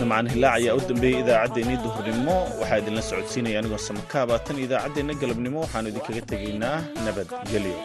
nimcaan 0.00 0.26
hilaac 0.34 0.54
ayaa 0.60 0.74
u 0.78 0.82
dambeeyey 0.88 1.20
idaacaddeenii 1.24 1.78
duhurnimo. 1.84 2.36
Waxaa 2.60 2.78
idinla 2.82 3.02
socodsiinaya 3.10 3.58
anigoo 3.60 3.78
samakaaba. 3.88 4.34
Tan 4.46 4.58
idaacaddeenna 4.66 5.14
galabnimo 5.22 5.58
waxaanu 5.64 5.88
idinkaga 5.92 6.22
tegaynaa 6.32 6.76
nabadgelyo 7.04 7.78